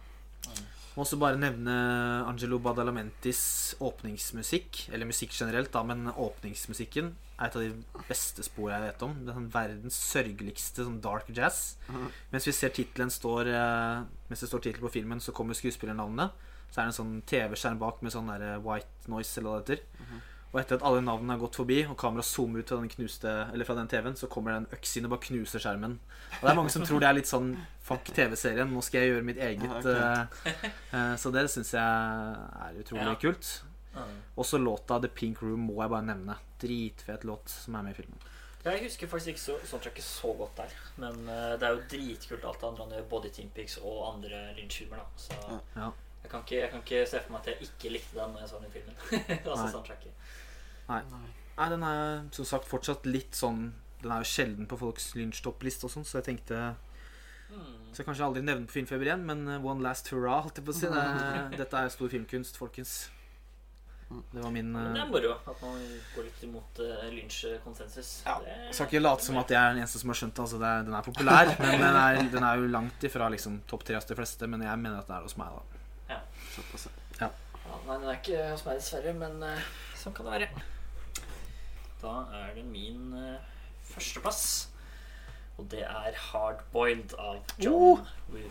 [0.94, 1.74] Må også bare nevne
[2.30, 4.88] Angelo Badalamentis åpningsmusikk.
[4.94, 9.16] Eller musikk generelt, da, men åpningsmusikken er et av de beste spor jeg vet om.
[9.24, 11.80] Det er sånn verdens sørgeligste sånn dark jazz.
[12.34, 16.38] Mens vi ser tittelen står eh, Mens det står tittel på filmen, så kommer skuespillernavnet.
[16.70, 19.80] Så er det en sånn TV-skjerm bak med sånn der white noise, eller hva det
[19.80, 19.84] heter.
[20.54, 23.32] Og etter at alle navnene har gått forbi, og kameraet zoomer ut fra den, knuste,
[23.50, 25.96] eller fra den TV-en, så kommer det en øks inn og bare knuser skjermen.
[26.36, 29.16] Og det er mange som tror det er litt sånn Fuck TV-serien, nå skal jeg
[29.16, 29.88] gjøre mitt eget.
[29.90, 30.54] Ja, uh,
[30.94, 33.16] eh, så det syns jeg er utrolig Ja.
[33.26, 33.50] kult.
[34.40, 36.38] Også låta The Pink Room må jeg bare nevne.
[36.62, 38.30] Dritfet låt som er med i filmen.
[38.64, 40.78] Jeg husker faktisk ikke så, soundtracket så godt der.
[41.02, 43.52] Men uh, det er jo dritkult alt det andre han gjør, både i Team
[43.82, 45.02] og andre Lynch-filmer.
[45.02, 45.60] da Så Ja.
[45.82, 45.90] Ja.
[46.22, 48.40] jeg, kan ikke, jeg kan ikke se for meg at jeg ikke likte den når
[48.40, 48.96] jeg så den i filmen.
[49.52, 50.12] altså soundtracket.
[50.90, 53.72] Nei, den er som sagt fortsatt litt sånn
[54.02, 56.58] Den er jo sjelden på folks lynsjtoppliste og sånn, så jeg tenkte
[57.94, 60.66] Så jeg kanskje aldri nevne på Filmfeber igjen, men uh, One Last Hurrah, holdt jeg
[60.66, 60.88] på å si.
[60.90, 62.96] Det, dette er stor filmkunst, folkens.
[64.10, 65.78] Det var min det uh, er moro at man
[66.16, 68.10] går litt imot uh, Lynch-konsensus.
[68.26, 70.34] Ja, Det- Jeg skal ikke late som at jeg er den eneste som har skjønt
[70.36, 70.44] det.
[70.48, 73.62] Altså, det er, den er populær, men den er, den er jo langt ifra liksom,
[73.70, 74.50] topp tre hos de fleste.
[74.50, 75.80] Men jeg mener at den er hos meg, da.
[76.16, 76.20] Ja,
[77.22, 77.30] ja.
[77.88, 79.72] nei, den er ikke hos meg, dessverre, men eh,
[80.04, 80.50] sånn kan det være.
[82.04, 83.40] Da er det min uh,
[83.88, 84.70] førsteplass.
[85.58, 88.00] Og det er Hard Boiled av John Oh!
[88.34, 88.50] Woo.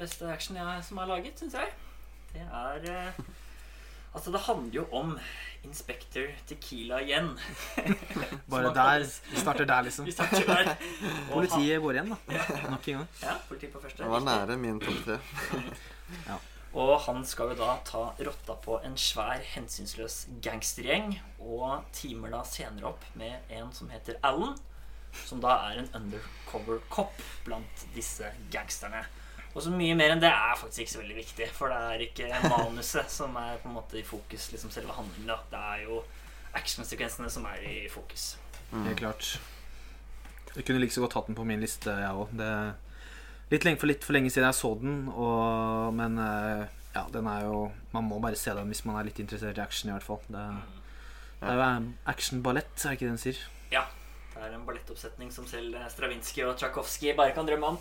[0.00, 1.70] Beste action jeg, som er laget, syns jeg.
[2.32, 3.20] Det er eh,
[4.10, 5.12] Altså, det handler jo om
[5.62, 7.28] Inspector Tequila igjen.
[8.50, 9.04] Bare der.
[9.30, 10.06] Vi starter der, liksom.
[10.08, 10.70] Vi starter der.
[11.30, 12.40] Og Politiet går igjen, da.
[12.70, 13.06] Nok en gang.
[13.22, 14.02] Ja, politiet på første.
[14.02, 15.18] Det var nære min topp tre.
[16.72, 22.42] Og han skal jo da ta rotta på en svær, hensynsløs gangstergjeng, og teamer da
[22.46, 24.58] senere opp med en som heter Alan,
[25.26, 29.02] som da er en undercover cop blant disse gangsterne.
[29.50, 32.04] Og så mye mer enn det er faktisk ikke så veldig viktig, for det er
[32.06, 35.32] ikke manuset som er på en måte i fokus, liksom selve handlingen.
[35.32, 35.40] da.
[35.50, 36.02] Det er jo
[36.58, 38.34] actionsekvensene som er i fokus.
[38.70, 39.40] Helt klart.
[40.54, 42.34] Jeg kunne like så godt hatt den på min liste, jeg òg.
[43.50, 47.26] Litt lenge, for litt for lenge siden jeg så den, og, men eh, ja, den
[47.26, 49.94] er jo Man må bare se den hvis man er litt interessert i action, i
[49.96, 50.20] hvert fall.
[50.30, 50.44] Det,
[51.40, 53.40] det er jo actionballett, er det ikke det den sier?
[54.40, 57.78] Det er en ballettoppsetning som selv Stravinskij og Tsjajkovskij bare kan drømme om.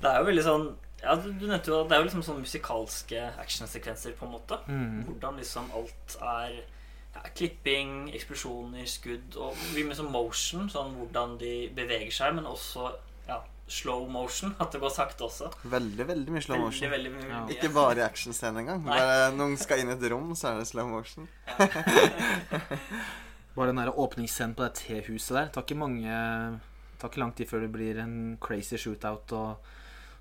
[0.00, 0.66] Det er jo veldig sånn
[1.02, 4.58] ja, du nevnte jo at Det er jo liksom sånn musikalske actionsekvenser, på en måte.
[4.70, 5.00] Mm.
[5.08, 10.70] Hvordan liksom alt er ja, klipping, eksplosjoner, skudd og mye med sånn motion.
[10.72, 12.86] Sånn hvordan de beveger seg, men også
[13.26, 14.54] ja, slow motion.
[14.62, 15.50] At det går sakte også.
[15.74, 16.94] Veldig, veldig mye slow Veldig, motion.
[16.94, 17.28] veldig mye.
[17.34, 17.42] Ja.
[17.56, 18.86] Ikke bare i actionscenen engang.
[18.86, 21.28] Bare Når noen skal inn i et rom, så er det slow motion.
[23.56, 25.48] Bare den der åpningsscenen på det tehuset der.
[25.48, 29.34] Det tar ikke mange det tar ikke lang tid før det blir en crazy shootout
[29.36, 29.72] og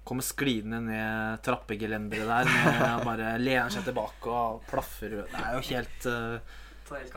[0.07, 5.63] kommer sklidende ned trappegelenderet der med bare lener seg tilbake og plaffer Det er jo
[5.69, 6.57] helt uh.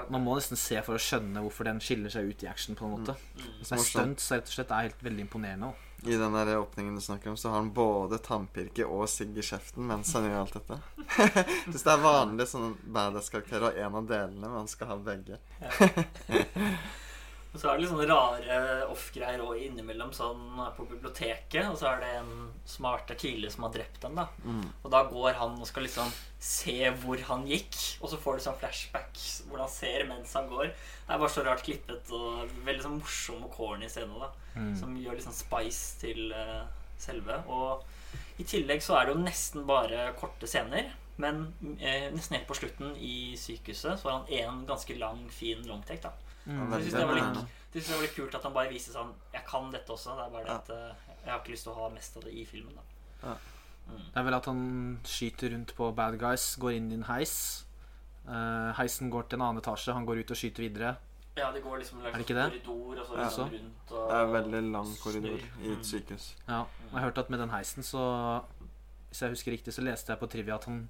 [0.07, 2.87] Man må nesten se for å skjønne hvorfor den skiller seg ut i action på
[2.87, 3.17] en måte.
[3.35, 3.49] Mm.
[3.59, 5.73] Hvis det er stunt så rett og slett er helt veldig imponerende.
[5.73, 5.94] også.
[6.07, 9.45] I den der åpningen du snakker om, så har han både tannpirke og sigg i
[9.45, 10.81] kjeften mens han gjør alt dette.
[11.71, 15.41] Hvis det er vanlig sånn badass-karakter og en av delene, men han skal ha begge.
[17.55, 18.55] Og så er det litt sånne rare
[18.91, 20.11] off-greier òg innimellom.
[20.15, 22.33] Sånn på biblioteket, og så er det en
[22.67, 24.17] som har vært der tidligere som har drept dem.
[24.19, 24.65] da Mm.
[24.83, 28.43] Og da går han og skal liksom se hvor han gikk, og så får du
[28.43, 30.67] sånn flashback hvor han ser mens han går.
[30.67, 34.33] Det er bare så rart klippet og veldig sånn morsom og corny scene, da.
[34.57, 34.75] Mm.
[34.77, 36.67] Som gjør litt sånn spice til uh,
[36.99, 37.39] selve.
[37.47, 37.87] Og
[38.43, 40.91] i tillegg så er det jo nesten bare korte scener.
[41.23, 45.63] Men eh, nesten helt på slutten i sykehuset så har han én ganske lang, fin
[45.63, 46.03] longtake.
[46.03, 46.71] da Mm.
[46.73, 49.13] jeg synes det var litt, det jeg var litt kult at han bare viser sånn
[49.33, 50.17] Jeg kan dette også.
[50.17, 50.57] Det er bare det Ja.
[50.57, 52.75] at eh, jeg har ikke lyst til å ha mest av det i filmen.
[52.75, 53.35] da Ja.
[53.89, 53.99] Mm.
[54.13, 57.65] Det er vel at han skyter rundt på bad guys, går inn i en heis.
[58.27, 60.97] Uh, heisen går til en annen etasje, han går ut og skyter videre.
[61.37, 62.63] Ja, det går liksom langs Er det?
[62.65, 63.25] korridor og så Ja.
[63.25, 65.65] liksom rundt og Det er en veldig lang korridor snur.
[65.65, 65.73] i Mm.
[65.79, 66.35] et sykehus.
[66.49, 68.43] Ja, og jeg har hørt at med den heisen så
[69.11, 70.89] Hvis jeg husker riktig, så leste jeg på trivia at han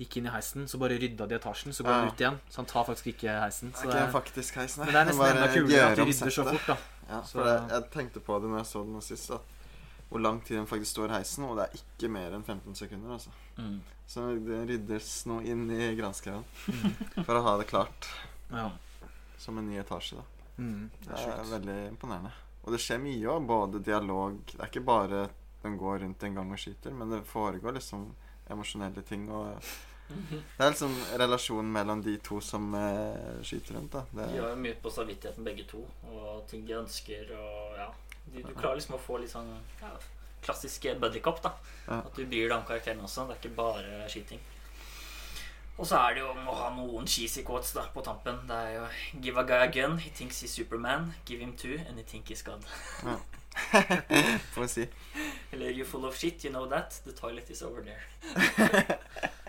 [0.00, 2.12] gikk inn i heisen, så bare rydda de etasjen, så går han Ja.
[2.12, 2.38] ut igjen.
[2.50, 3.70] Så han tar faktisk ikke heisen.
[3.70, 5.96] Det Så det ikke er, en faktisk heisen, men det er nesten enda kulere at
[5.96, 6.76] de rydder så fort, da.
[7.08, 9.40] Ja, Så- for det, jeg tenkte på det når jeg så den sist, at
[10.10, 12.74] hvor lang tid den faktisk står i heisen, og det er ikke mer enn 15
[12.74, 13.30] sekunder, altså.
[13.58, 13.80] Mm.
[14.06, 16.44] Så det ryddes nå inn i granskauen
[17.24, 18.08] for å ha det klart
[18.50, 18.70] Ja.
[19.38, 20.22] som en ny etasje, da.
[20.58, 22.32] Mm, Det det er er veldig imponerende.
[22.64, 25.30] Og det skjer mye òg, både dialog Det er ikke bare
[25.62, 28.14] den går rundt en gang og skyter, men det foregår liksom
[28.52, 29.26] emosjonelle ting.
[29.32, 29.56] Og
[30.12, 34.04] det er liksom relasjonen mellom de to som eh, skyter rundt, da.
[34.12, 37.90] Det, De har jo mye på samvittigheten begge to, og ting de ønsker og ja.
[38.22, 39.48] Du, du klarer liksom å få litt sånn
[39.80, 39.90] ja,
[40.44, 41.56] klassisk buddycop, da.
[41.88, 41.98] Ja.
[42.04, 43.26] At du bryr deg om karakteren også.
[43.28, 44.42] Det er ikke bare skyting.
[45.80, 48.42] Og så er det jo om å ha noen cheesy quotes da på tampen.
[48.46, 48.86] Det er jo
[49.24, 51.14] Give a guy a gun, he thinks he's Superman.
[51.26, 52.64] Give him two, and he thinks he's God.
[54.54, 54.86] får å si.
[55.52, 57.00] Eller You're full of shit, you know that.
[57.04, 58.98] The toilet is over there.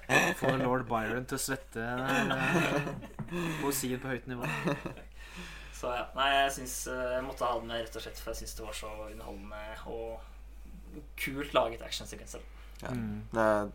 [0.39, 2.87] Får lord Byron til å svette eh,
[3.61, 4.47] poesien på høyt nivå.
[5.73, 8.33] Så ja, nei, jeg syns eh, jeg måtte ha den med rett og slett, for
[8.33, 12.43] jeg syns det var så underholdende og kult laget actionsekvenser.
[12.83, 12.91] Ja.
[12.91, 13.23] Mm.
[13.31, 13.71] Det er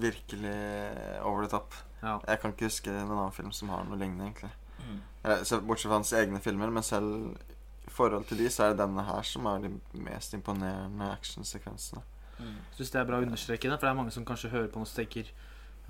[0.00, 0.56] virkelig
[1.28, 1.76] over the top.
[2.00, 2.16] Ja.
[2.26, 4.50] Jeg kan ikke huske en annen film som har noe lignende, egentlig.
[4.80, 5.00] Mm.
[5.68, 7.36] Bortsett fra hans egne filmer, men selv
[7.92, 9.70] forhold til de, så er det denne her som er de
[10.06, 12.02] mest imponerende actionsekvensene.
[12.40, 12.56] Mm.
[12.76, 14.80] Syns det er bra å understreke det, for det er mange som kanskje hører på
[14.80, 15.30] noe og tenker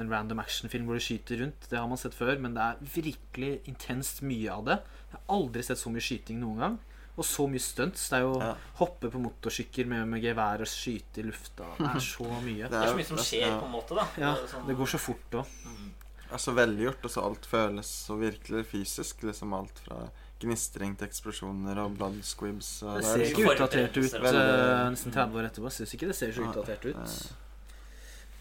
[0.00, 1.66] en random actionfilm hvor du skyter rundt.
[1.70, 4.78] Det har man sett før, men det er virkelig intenst mye av det.
[5.10, 6.78] Jeg har aldri sett så mye skyting noen gang.
[7.20, 8.06] Og så mye stunts.
[8.08, 8.54] Det er jo Ja.
[8.78, 11.66] hoppe på motorsykkel med, med gevær og skyte i lufta.
[11.76, 12.68] Det er så mye.
[12.70, 13.58] Det er så mye som skjer, ja.
[13.60, 13.94] på en måte.
[13.98, 15.46] da Ja, Det er sånn- det går så fort òg.
[15.66, 15.90] Mm.
[16.32, 19.22] er så velgjort, og så alt føles så virkelig fysisk.
[19.26, 20.08] Liksom alt fra
[20.40, 22.82] gnistring til eksplosjoner og blood squibs.
[22.82, 25.72] Og Det er ser liksom- ikke utdatert ut eh, nesten 30 år etterpå.
[25.72, 27.32] Syns ikke det ser så utdatert ut.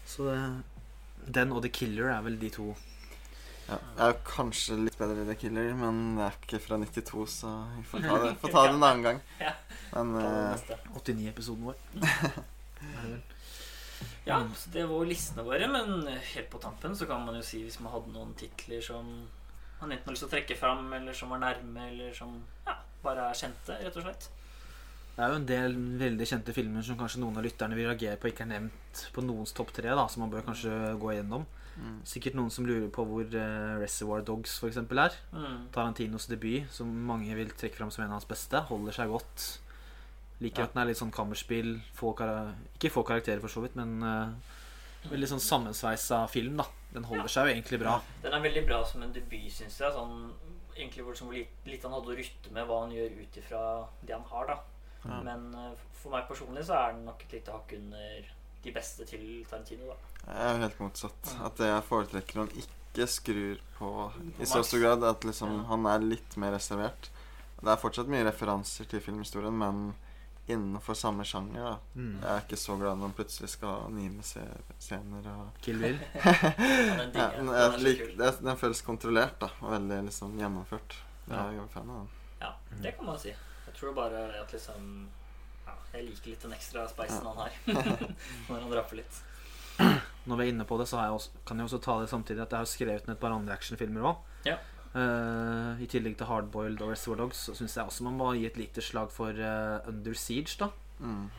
[0.06, 0.62] Så det,
[1.32, 2.76] den og The Killer er vel de to.
[3.68, 7.26] Ja, jeg er kanskje litt bedre i The Killer, men det er ikke fra 92,
[7.30, 9.20] så vi får ta det, får ta det en annen gang.
[9.92, 10.76] Men det eh, neste.
[10.94, 11.76] 89-episoden vår.
[14.24, 17.62] Ja, så det var listene våre, men helt på tampen så kan man jo si
[17.64, 19.08] hvis man hadde noen titler som
[19.80, 22.76] man enten har lyst til å trekke fram, eller som var nærme, eller som ja,
[23.04, 24.28] bare er kjente, rett og slett.
[25.16, 28.16] Det er jo en del veldig kjente filmer som kanskje noen av lytterne vil reagere
[28.20, 31.44] på ikke er nevnt på noens topp tre, da, som man bør kanskje gå igjennom.
[31.80, 31.98] Mm.
[32.08, 35.16] Sikkert noen som lurer på hvor uh, Reservoir Dogs for eksempel er.
[35.32, 35.66] Mm.
[35.74, 38.64] Tarantinos debut, som mange vil trekke fram som en av hans beste.
[38.70, 39.46] Holder seg godt.
[40.40, 40.68] Liker Ja.
[40.68, 41.74] at den er litt sånn kammerspill.
[41.96, 44.32] Få ikke få karakterer, for så vidt, men uh,
[45.12, 46.60] veldig sånn sammensveisa film.
[46.60, 48.00] da Den holder seg jo egentlig bra.
[48.22, 49.92] Den er veldig bra som en debut, syns jeg.
[49.94, 50.32] Sånn,
[50.76, 53.62] egentlig hvor hvor litt, litt han hadde å rutte med hva han gjør ut ifra
[54.02, 54.46] det han har.
[54.46, 54.58] da
[55.04, 55.20] Ja.
[55.24, 55.72] Men eh,
[56.02, 58.26] for meg personlig så er den nok et lite hakk under
[58.62, 59.86] de beste til Tarantino.
[59.86, 61.34] da Jeg er helt motsatt.
[61.44, 65.04] At jeg foretrekker han ikke skrur på i så stor grad.
[65.04, 65.64] At liksom Ja.
[65.70, 67.08] han er litt mer reservert.
[67.62, 69.94] Det er fortsatt mye referanser til filmhistorien, men
[70.46, 71.60] innenfor samme sjanger.
[71.62, 72.20] da Mm.
[72.22, 75.98] Jeg er ikke så glad når man plutselig skal ha anime-scener og Kill Bill.
[76.14, 80.36] Ja, den ja, den, Den er lik, det, den føles kontrollert da og veldig liksom
[80.38, 80.96] gjennomført.
[81.28, 81.44] Jeg Ja.
[81.46, 82.08] er jo fan av den.
[82.40, 83.28] Ja, det kan man si.
[83.66, 85.08] Jeg tror bare at liksom
[85.66, 87.50] ja, Jeg liker litt den ekstra spicen han har
[88.48, 89.20] når han rapper litt.
[90.26, 92.08] Når vi er inne på det, så har jeg også, kan jeg også ta det
[92.10, 94.16] samtidig at jeg har skrevet ned et par andre actionfilmer òg.
[94.44, 94.56] Ja.
[94.98, 98.56] I tillegg til Hardboiled og Reservoir Dogs så syns jeg også man må gi et
[98.58, 100.56] lite slag for eh, Under Siege.
[100.58, 100.70] da
[101.00, 101.30] Mm.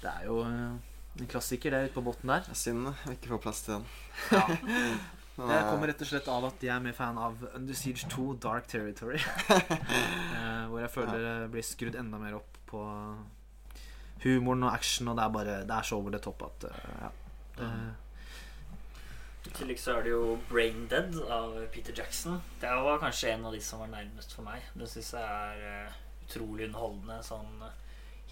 [0.00, 0.76] Det er jo eh,
[1.20, 2.46] en klassiker, det ute på båten der.
[2.48, 3.84] Er synd vi ikke får plass til den.
[4.32, 4.46] Ja.
[5.40, 8.08] Det er- kommer rett og slett av at jeg er mer fan av Under Siege
[8.12, 9.18] 2 Dark Territory.
[10.40, 12.80] Eh, hvor jeg føler det blir skrudd enda mer opp på
[14.24, 16.90] humoren og action, og det er bare Det er så over det topp at uh,
[17.02, 17.10] ja.
[17.56, 17.68] Det,
[19.48, 22.40] I tillegg så er det jo Brain Dead av Peter Jackson.
[22.60, 24.66] Det var kanskje en av de som var nærmest for meg.
[24.76, 27.16] Den syns jeg er eh, utrolig underholdende.
[27.24, 27.78] Sånn eh,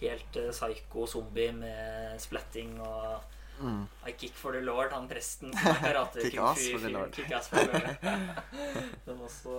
[0.02, 3.24] helt uh, psycho zombie med splatting og
[3.58, 3.80] mm.
[4.06, 7.16] I kick for the lord, han presten som karate Kick ass for the lord.
[7.16, 8.06] Kick ass for the lord.
[9.08, 9.58] Den var også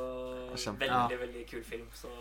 [0.53, 1.21] Kjempe- veldig, Ja.
[1.25, 1.89] veldig kul film.
[1.97, 2.13] Så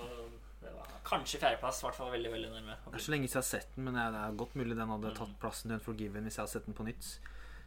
[0.65, 1.85] det var kanskje fjerdeplass.
[1.85, 2.81] I hvert fall veldig, veldig nærme.
[2.89, 4.97] det er så lenge siden jeg har sett den, men det er godt mulig den
[4.97, 7.19] hadde tatt plassen til Unforgiven hvis jeg hadde sett den på nytt.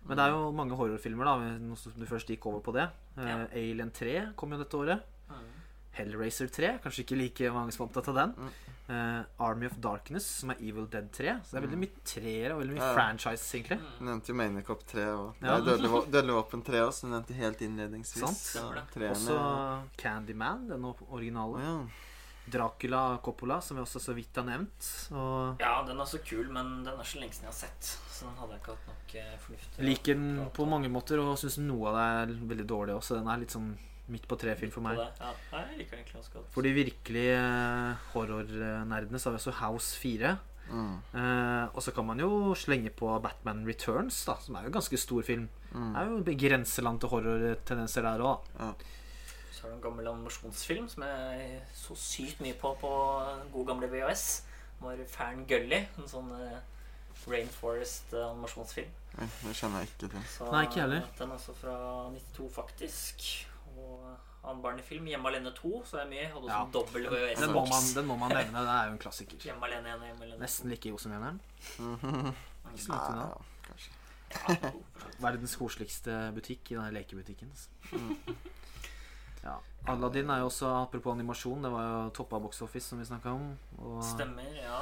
[0.07, 2.89] Men det er jo mange horrorfilmer, da, nå som du først gikk over på det.
[3.17, 3.45] Eh, Ja.
[3.53, 5.01] Alien 3 kom jo dette året.
[5.29, 5.49] Mm.
[5.93, 8.33] Hellraiser 3, kanskje ikke like mange som er opptatt av den.
[8.37, 8.51] Mm.
[8.91, 11.35] Uh, Army of Darkness, som er Evil Dead 3.
[11.45, 11.83] Så det er veldig Mm.
[11.85, 12.95] mye treere og veldig mye Ja, ja.
[12.95, 13.77] franchise, egentlig.
[13.79, 13.99] Mm.
[13.99, 15.59] Du nevnte jo Maniacop 3 og Ja.
[15.61, 18.35] Dødelig, våpen 3 også, som du nevnte helt innledningsvis.
[18.55, 18.91] Sant.
[18.93, 21.59] Treerne- Også Candyman, den originale.
[21.61, 21.87] Ja.
[22.45, 24.87] Dracula Coppola, som vi også så vidt har nevnt.
[25.13, 27.91] Og Ja, den er så kul, men den er så lenge siden jeg har sett.
[28.09, 29.85] Så den hadde jeg ikke hatt nok eh, fornuft til.
[29.85, 33.19] liker den på mange måter, og syns noe av det er veldig dårlig også.
[33.21, 33.71] Den er litt sånn
[34.11, 34.97] midt på tre-film for meg.
[34.99, 35.33] Ja.
[35.53, 36.49] Jeg liker den egentlig ganske godt.
[36.51, 40.37] For de virkelige eh, horrornerdene så har vi også House 4.
[40.71, 40.95] Mm.
[41.13, 44.77] Eh, og så kan man jo slenge på Batman Returns, da, som er jo en
[44.79, 45.47] ganske stor film.
[45.71, 45.93] Mm.
[45.93, 48.51] Det er jo grenseland til horrortendenser der òg.
[48.59, 48.73] Ja.
[49.61, 52.89] Så har du en gammel animasjonsfilm som jeg så sykt mye på på
[53.53, 54.23] god gamle VHS.
[54.79, 56.57] Det var Fern Gully, en sånn eh,
[57.29, 58.89] Rainforest-animasjonsfilm.
[59.19, 60.25] Nei, det kjenner jeg ikke til.
[60.31, 61.05] Så Nei, ikke heller.
[61.19, 61.75] Den er også fra
[62.15, 63.25] 92, faktisk.
[63.75, 64.07] Og
[64.43, 66.25] annen barnefilm, 'Hjemme alene 2', så er jeg med.
[66.33, 66.65] Hadde også Ja.
[66.73, 67.93] dobbel Den, må man, VHS-boks.
[67.95, 68.59] den må man nevne.
[68.65, 69.37] Det er jo en klassiker.
[69.37, 70.41] 'Hjemme alene 1' og 'Hjemme alene 2'.
[70.41, 71.41] Nesten like god som eneren.
[71.79, 72.33] Mhm.
[72.73, 73.29] Ikke så langt unna.
[74.39, 74.71] Ja.
[75.19, 77.51] Verdens koseligste butikk i denne lekebutikken.
[77.51, 77.69] altså.
[79.43, 79.59] Ja.
[79.89, 83.33] Aladdin er jo også, apropos animasjon, det var jo toppa box office, som vi snakka
[83.33, 83.47] om.
[83.79, 84.81] Og Stemmer, ja.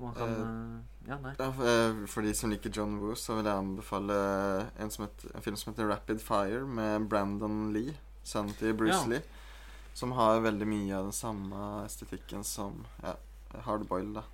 [0.00, 1.34] man kan uh, Ja, nei.
[1.36, 4.16] For, eh, de som liker John Woo, så vil jeg anbefale
[4.78, 9.02] en, som het, en film som heter Rapid Fire, med Brandon Lee, sønnen til Bruce
[9.04, 9.04] Ja.
[9.16, 9.22] Lee.
[9.98, 13.16] Som har veldig mye av den samme estetikken som ja,
[13.66, 14.24] Hardboiled, da.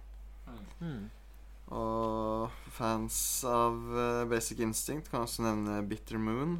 [0.79, 1.07] Mm.
[1.73, 3.17] Og fans
[3.49, 6.59] av eh, Basic Instinct kan også nevne Bitter Moon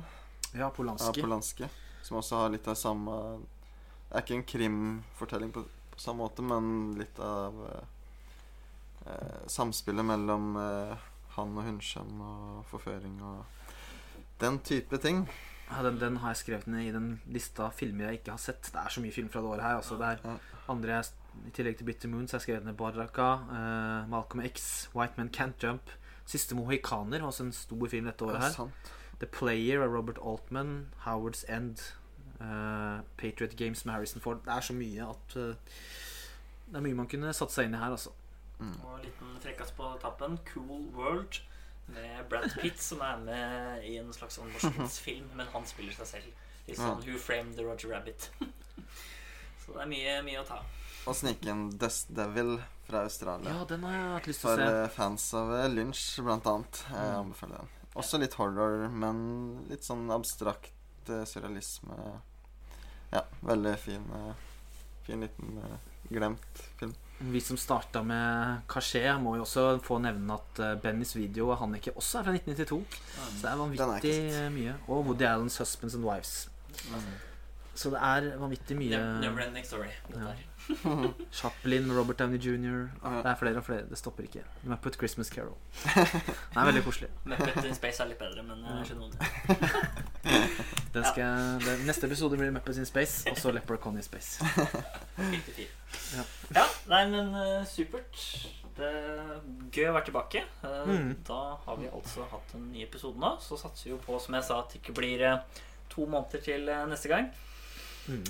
[0.55, 1.69] Ja, av Polanski.
[2.05, 5.65] Som også har litt av samme Det er ikke en krimfortelling på,
[5.95, 7.87] på samme måte, men litt av eh,
[9.09, 13.65] eh, samspillet mellom eh, han og hunnkjønn og forføring og
[14.43, 15.25] den type ting.
[15.71, 18.69] Ja, den, den har jeg skrevet ned i den lista filmer jeg ikke har sett.
[18.71, 19.79] Det er så mye film fra det året her.
[19.81, 21.01] Altså, det er andre
[21.49, 25.17] I tillegg til Bitter Moon så har jeg skrevet ned Baraka, eh, Malcolm X, White
[25.17, 25.91] Men Can't Jump.
[26.29, 28.55] Siste Mohikaner var også en stor film dette året her.
[28.55, 28.93] sant.
[29.25, 30.75] The Player av Robert Altman,
[31.07, 31.81] Howard's End,
[32.41, 34.43] uh, Patriot Games med Harrison Ford.
[34.45, 35.55] Det er så mye at uh,
[36.69, 38.13] Det er mye man kunne satt seg inn i her, altså.
[38.61, 38.75] Mm.
[38.85, 40.37] Og en liten frekkas på tappen.
[40.53, 41.41] Cool World
[41.93, 46.45] med Brad Pitt, som er med i en slags animasjonsfilm, men han spiller seg selv.
[46.69, 48.31] Litt sånn Who Framed the Roger Rabbit.
[49.65, 50.63] Så det er mye, mye å ta.
[51.09, 52.55] Og snike inn Dust Devil
[52.87, 53.53] fra Australia.
[53.53, 54.69] Ja, den har jeg hatt lyst til å se.
[54.71, 56.81] For fans av eh, Lynch, blant annet.
[56.89, 57.19] Jeg Mm.
[57.27, 57.73] anbefaler den.
[57.95, 59.19] Også litt horror, men
[59.71, 61.95] litt sånn abstrakt uh, surrealisme.
[63.13, 64.33] Ja, veldig fin, uh,
[65.07, 65.77] fin liten uh,
[66.11, 66.95] glemt film.
[67.25, 71.95] Vi som starta med Kasjé, må jo også få nevne at Bennys video av Hannike
[71.95, 72.81] også er fra 1992.
[73.15, 74.17] Så det er vanvittig
[74.57, 74.75] mye.
[74.89, 76.49] Og Woody Allen's 'Husbands and Wives'.
[77.75, 79.95] Så det er vanvittig mye Never, never ending story.
[80.11, 80.35] Ja.
[80.69, 81.09] Her.
[81.39, 82.89] Chaplin, Robert Downey jr.
[83.03, 83.11] Ja.
[83.23, 83.85] Det er flere og flere.
[83.91, 84.43] Det stopper ikke.
[84.71, 85.55] Muppet Christmas Carol.
[85.85, 87.09] Det er veldig koselig.
[87.31, 89.09] Muppet in Space er litt bedre, men jeg skjønner
[90.95, 94.39] Den skal, jeg- det, neste episode blir Muppets in Space, og så Leprechaun in Space.
[95.17, 95.67] 54.
[96.15, 96.23] Ja.
[96.55, 98.21] Ja, nei, men uh, supert.
[98.75, 99.37] Det er
[99.75, 100.45] gøy å være tilbake.
[100.63, 101.13] Uh, Mm.
[101.27, 103.35] Da har vi altså hatt en ny episode nå.
[103.43, 105.61] Så satser vi jo på, som jeg sa, at det ikke blir uh,
[105.93, 107.29] to måneder til eh, neste gang.
[108.09, 108.25] Mm.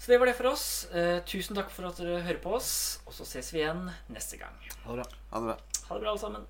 [0.00, 0.86] Så det var det for oss.
[0.96, 2.70] Eh, tusen takk for at dere hører på oss.
[3.04, 4.56] Og så ses vi igjen neste gang.
[4.86, 5.18] Ha det bra.
[5.34, 5.56] Ha det bra.
[5.90, 6.46] Ha det bra, alle sammen.